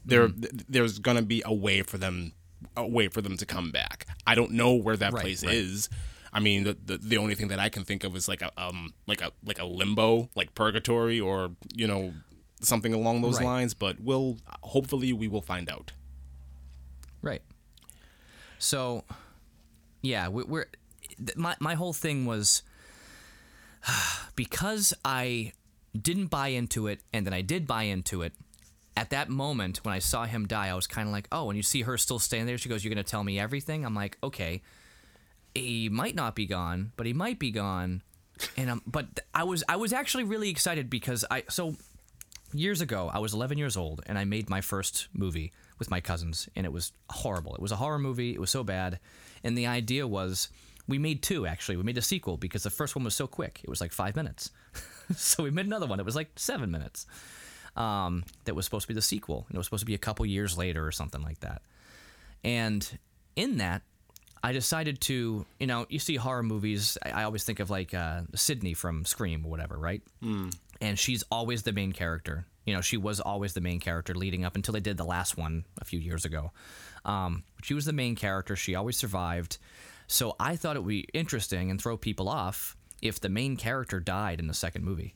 [0.04, 0.42] there Mm-hmm.
[0.42, 2.34] th- there's gonna be a way for them
[2.76, 4.08] a way for them to come back.
[4.26, 5.54] I don't know where that Right, place right.
[5.54, 5.90] is.
[6.34, 8.52] I mean, the, the the only thing that I can think of is like a
[8.62, 12.14] um like a like a limbo, like purgatory, or you know
[12.62, 13.46] something along those Right.
[13.46, 13.74] lines.
[13.74, 15.92] But we'll hopefully we will find out.
[18.66, 19.04] So,
[20.02, 20.66] yeah, we, we're
[21.36, 22.64] my my whole thing was
[24.36, 25.54] because I
[26.00, 28.34] didn't buy into it, and then I did buy into it.
[28.98, 31.58] At that moment, when I saw him die, I was kind of like, "Oh!" And
[31.58, 32.58] you see her still standing there.
[32.58, 34.64] She goes, "You're gonna tell me everything?" I'm like, "Okay."
[35.54, 38.02] He might not be gone, but he might be gone.
[38.58, 41.76] And um, but I was I was actually really excited because I so
[42.52, 46.02] years ago, I was 11 years old and I made my first movie with my
[46.02, 47.56] cousins, and it was horrible.
[47.56, 48.34] It was a horror movie.
[48.34, 49.00] It was so bad,
[49.44, 50.50] and the idea was
[50.88, 51.78] we made two actually.
[51.78, 53.62] We made a sequel because the first one was so quick.
[53.64, 54.52] It was like five minutes,
[55.16, 56.00] so we made another one.
[56.00, 57.06] It was like seven minutes.
[57.76, 59.98] Um, that was supposed to be the sequel, and it was supposed to be a
[60.00, 61.62] couple years later or something like that.
[62.44, 62.88] And
[63.36, 63.82] in that,
[64.42, 66.98] I decided to, you know, you see horror movies.
[67.04, 70.02] I, I always think of like uh, Sydney from Scream or whatever, right?
[70.82, 72.46] and she's always the main character.
[72.66, 75.38] You know, she was always the main character leading up until they did the last
[75.38, 76.52] one a few years ago.
[77.06, 78.56] Um, she was the main character.
[78.56, 79.58] She always survived.
[80.08, 84.00] So I thought it would be interesting and throw people off if the main character
[84.00, 85.14] died in the second movie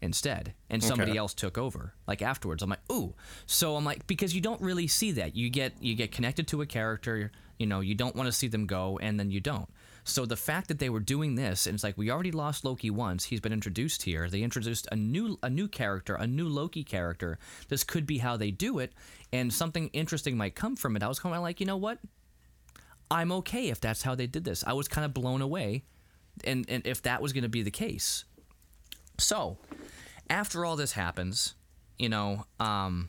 [0.00, 1.18] instead and somebody Okay.
[1.18, 3.14] else took over like afterwards i'm like ooh
[3.46, 6.60] so i'm like because you don't really see that you get you get connected to
[6.62, 9.68] a character you know you don't want to see them go and then you don't
[10.04, 12.90] so the fact that they were doing this and it's like we already lost loki
[12.90, 16.82] once he's been introduced here they introduced a new a new character a new loki
[16.82, 17.38] character
[17.68, 18.92] this could be how they do it
[19.32, 21.98] and something interesting might come from it i was kind of like you know what
[23.10, 25.84] i'm okay if that's how they did this i was kind of blown away
[26.44, 28.24] and and if that was going to be the case
[29.18, 29.58] so,
[30.28, 31.54] after all this happens,
[31.98, 33.08] you know, um,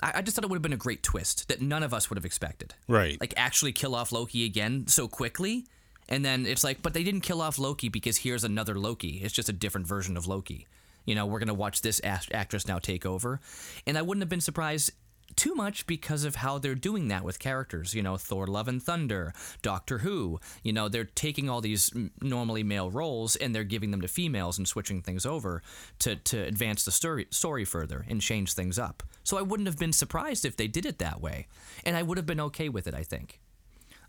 [0.00, 2.08] I, I just thought it would have been a great twist that none of us
[2.10, 2.74] would have expected.
[2.88, 3.20] Right.
[3.20, 5.66] Like, actually kill off Loki again so quickly.
[6.08, 9.20] And then it's like, but they didn't kill off Loki because here's another Loki.
[9.22, 10.66] It's just a different version of Loki.
[11.04, 13.40] You know, we're going to watch this act- actress now take over.
[13.86, 14.92] And I wouldn't have been surprised
[15.34, 17.94] too much because of how they're doing that with characters.
[17.94, 20.40] You know, Thor, Love and Thunder, Doctor Who.
[20.62, 24.58] You know, they're taking all these normally male roles and they're giving them to females
[24.58, 25.62] and switching things over
[26.00, 29.02] to, to advance the story, story further and change things up.
[29.24, 31.48] So I wouldn't have been surprised if they did it that way.
[31.84, 33.40] And I would have been okay with it, I think.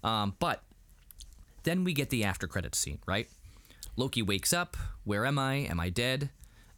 [0.03, 0.63] Um, but
[1.67, 3.27] then we get the after credits scene, right?
[3.97, 4.77] Loki wakes up.
[5.03, 5.55] Where am I?
[5.55, 6.29] Am I dead?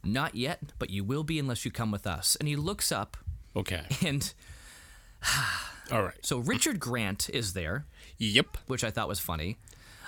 [0.02, 2.36] Not yet, but you will be unless you come with us.
[2.40, 3.16] And he looks up,
[3.54, 3.84] Okay.
[4.06, 4.32] and
[5.92, 6.14] All right.
[6.24, 7.86] so Richard Grant is there,
[8.18, 8.56] Yep.
[8.66, 9.58] which I thought was funny.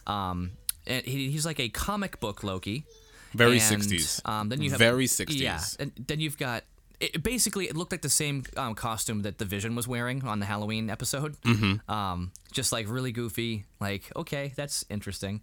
[0.07, 0.53] Um,
[0.87, 2.85] and he, he's like a comic book Loki.
[3.35, 4.27] Very 60s.
[4.29, 5.39] Um, then you have Very 60s.
[5.39, 6.65] Yeah, and then you've got.
[7.03, 10.39] It, basically, it looked like the same um, costume that the Vision was wearing on
[10.39, 11.37] the Halloween episode.
[11.43, 11.91] Mm-hmm.
[11.91, 13.65] Um, just like really goofy.
[13.81, 15.43] Like, okay, that's interesting.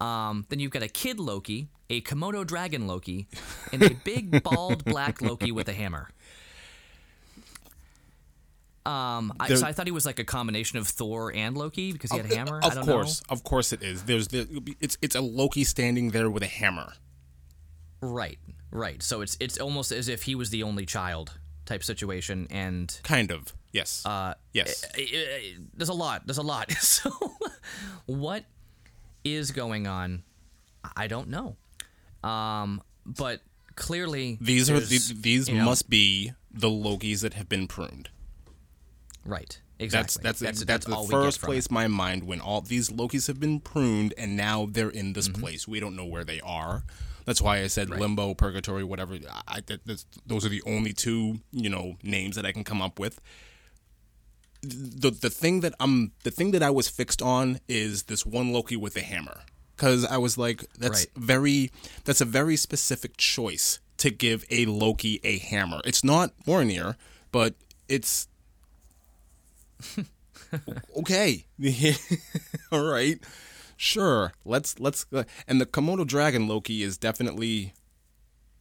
[0.00, 3.26] Um, then you've got a kid Loki, a Komodo dragon Loki,
[3.72, 6.08] and a big bald black Loki with a hammer.
[8.84, 12.10] Um, I, so I thought he was like a combination of Thor and Loki because
[12.10, 12.60] he had a hammer.
[12.62, 14.04] I Of course, of course it is.
[14.04, 16.94] There's the it's it's a Loki standing there with a hammer.
[18.00, 18.38] right?
[18.72, 19.02] Right.
[19.02, 23.30] So it's it's almost as if he was the only child type situation, and Kind
[23.30, 23.52] of.
[23.70, 24.04] Yes.
[24.04, 24.84] uh, yes.
[24.98, 25.40] eh, eh, eh,
[25.74, 26.26] there's a lot.
[26.26, 26.72] There's a lot.
[26.80, 27.10] So,
[28.06, 28.44] what
[29.24, 30.24] is going on?
[30.96, 31.56] I don't know.
[32.28, 33.40] Um, but
[33.76, 38.08] clearly these are the, these you know- must be the Lokis that have been pruned.
[39.24, 39.60] right.
[39.78, 40.22] That's Exactly.
[40.22, 41.52] that's that's, the all we get first from it.
[41.54, 45.28] place my mind when all these Lokis have been pruned and now they're in this
[45.28, 45.40] Mm-hmm.
[45.40, 45.66] place.
[45.66, 46.84] We don't know where they are.
[47.24, 49.16] That's why I said limbo, purgatory, whatever.
[49.48, 52.98] I, that, those are the only two you know names that I can come up
[52.98, 53.20] with.
[54.62, 58.52] The the thing that I'm the thing that I was fixed on is this one
[58.52, 59.40] Loki with a hammer
[59.76, 61.10] because I was like that's Right.
[61.16, 61.70] very
[62.04, 65.80] that's a very specific choice to give a Loki a hammer.
[65.84, 66.96] It's not Mjolnir,
[67.32, 67.54] but
[67.88, 68.28] it's
[70.98, 71.44] okay.
[72.72, 73.18] All right.
[73.82, 74.32] Sure.
[74.44, 77.74] Let's let's uh, and the Komodo dragon Loki is definitely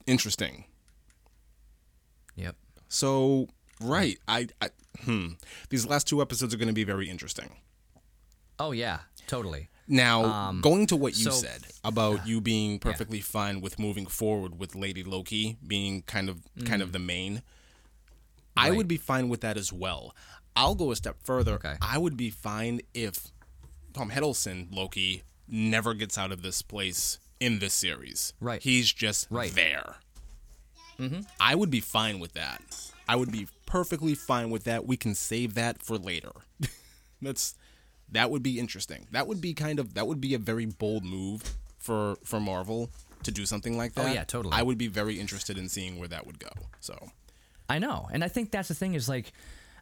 [0.08, 0.66] interesting.
[2.36, 2.56] Yep.
[2.88, 3.48] So,
[3.80, 4.18] right.
[4.28, 4.70] I, I
[5.04, 5.34] hmm.
[5.70, 7.52] These last two episodes are going to be very interesting.
[8.58, 9.02] Oh yeah.
[9.28, 9.70] Totally.
[9.88, 14.60] Now, going to what you so- said about you being perfectly fine with moving forward
[14.60, 17.44] with Lady Loki being kind of kind of the main,
[18.58, 20.16] I would be fine with that as well.
[20.56, 21.54] I'll go a step further.
[21.54, 21.76] Okay.
[21.80, 23.32] I would be fine if
[23.94, 28.34] Tom Hiddleston Loki never gets out of this place in this series.
[28.40, 28.62] Right.
[28.62, 29.54] He's just Right.
[29.54, 29.96] there.
[31.00, 31.22] Mm-hmm.
[31.40, 32.62] I would be fine with that.
[33.08, 34.86] I would be perfectly fine with that.
[34.86, 36.32] We can save that for later.
[37.22, 37.56] That's
[38.12, 39.08] that would be interesting.
[39.12, 42.92] That would be kind of that would be a very bold move for for Marvel
[43.24, 44.10] to do something like oh, that.
[44.10, 44.54] Oh, yeah, totally.
[44.56, 46.50] I would be very interested in seeing where that would go.
[46.80, 47.10] So,
[47.70, 49.32] I know, and I think that's the thing is like,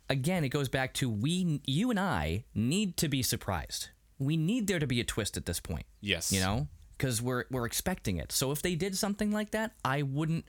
[0.10, 3.90] again, it goes back to we, you and I need to be surprised.
[4.20, 5.86] We need there to be a twist at this point.
[6.02, 6.32] yes.
[6.32, 6.68] You know,
[6.98, 8.32] because we're we're expecting it.
[8.32, 10.46] So if they did something like that, I wouldn't.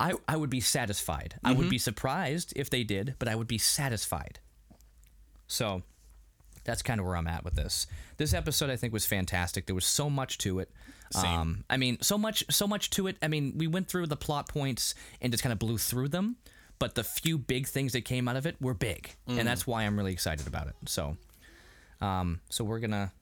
[0.00, 1.40] I, I would be satisfied.
[1.42, 4.38] I would be surprised if they did, but I would be satisfied.
[5.48, 5.82] So
[6.62, 7.88] that's kind of where I'm at with this.
[8.16, 9.66] This episode I think was fantastic.
[9.66, 10.70] There was so much to it.
[11.14, 13.16] Um, I mean, so much so much to it.
[13.22, 16.36] I mean, we went through the plot points and just kind of blew through them,
[16.78, 19.82] but the few big things that came out of it were big, and that's why
[19.84, 20.74] I'm really excited about it.
[20.86, 21.16] So,
[22.00, 23.12] um, so we're gonna,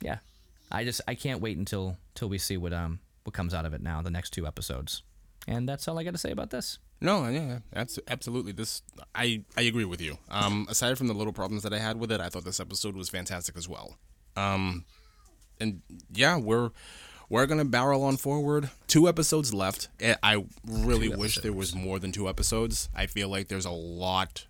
[0.00, 0.18] yeah,
[0.70, 3.74] I just I can't wait until till we see what um what comes out of
[3.74, 4.02] it now.
[4.02, 5.02] The next two episodes,
[5.46, 6.78] and that's all I got to say about this.
[7.00, 8.82] No, yeah, that's absolutely this.
[9.14, 10.18] I I agree with you.
[10.30, 12.94] Um, aside from the little problems that I had with it, I thought this episode
[12.94, 13.96] was fantastic as well.
[14.36, 14.84] Um,
[15.60, 15.82] and
[16.12, 16.70] yeah, we're
[17.28, 18.70] we're gonna barrel on forward.
[18.86, 19.88] Two episodes left.
[20.00, 22.88] Eh, I really wish there was more than two episodes.
[22.94, 24.46] I feel like there's a lot.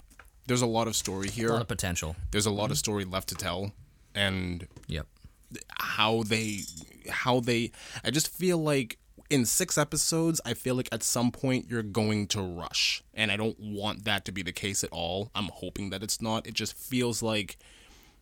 [0.47, 1.49] There's a lot of story here.
[1.49, 2.17] A lot of potential.
[2.31, 2.79] there's a lot of mm-hmm.
[2.79, 3.73] story left to tell,
[4.15, 5.07] and Yep.
[5.69, 6.61] how they
[7.09, 7.73] how they
[8.05, 8.99] I just feel like
[9.29, 13.37] in 6 episodes I feel like at some point you're going to rush and I
[13.37, 15.31] don't want that to be the case at all.
[15.35, 16.47] I'm hoping that it's not.
[16.47, 17.57] It just feels like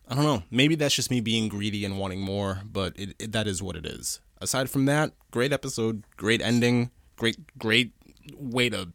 [0.07, 0.43] I don't know.
[0.51, 3.75] Maybe that's just me being greedy and wanting more, but it, it, that is what
[3.75, 4.19] it is.
[4.41, 7.93] Aside from that, great episode, great ending, great great
[8.37, 8.89] way to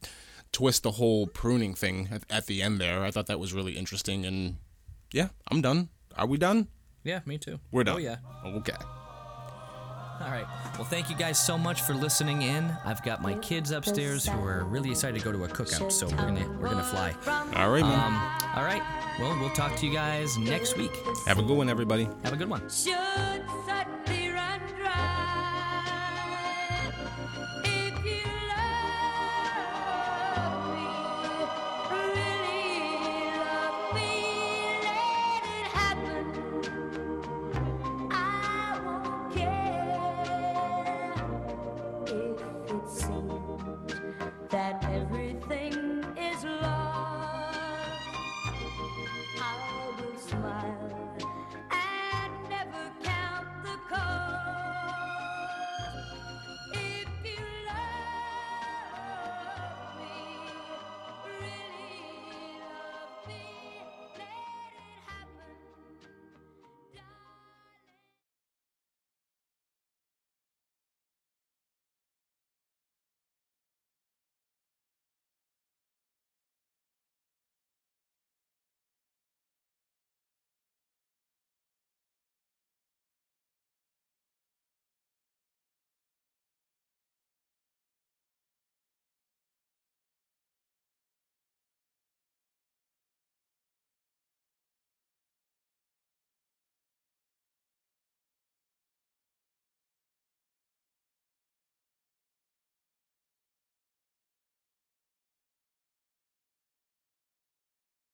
[0.56, 3.04] twist the whole pruning thing at, at the end there.
[3.04, 4.56] I thought that was really interesting and
[5.12, 5.90] yeah, I'm done.
[6.16, 6.68] Are we done?
[7.04, 7.60] Yeah, me too.
[7.70, 7.96] We're done.
[7.96, 8.16] Oh yeah.
[8.42, 8.72] Okay.
[10.18, 10.46] All right.
[10.78, 12.74] Well, thank you guys so much for listening in.
[12.86, 16.06] I've got my kids upstairs who are really excited to go to a cookout, so
[16.06, 17.14] we're gonna we're gonna fly.
[17.54, 18.00] All right, man.
[18.00, 18.14] Um,
[18.56, 18.82] all right.
[19.20, 20.92] Well, we'll talk to you guys next week.
[21.26, 22.08] Have a good one, everybody.
[22.24, 22.62] Have a good one.
[22.70, 22.96] should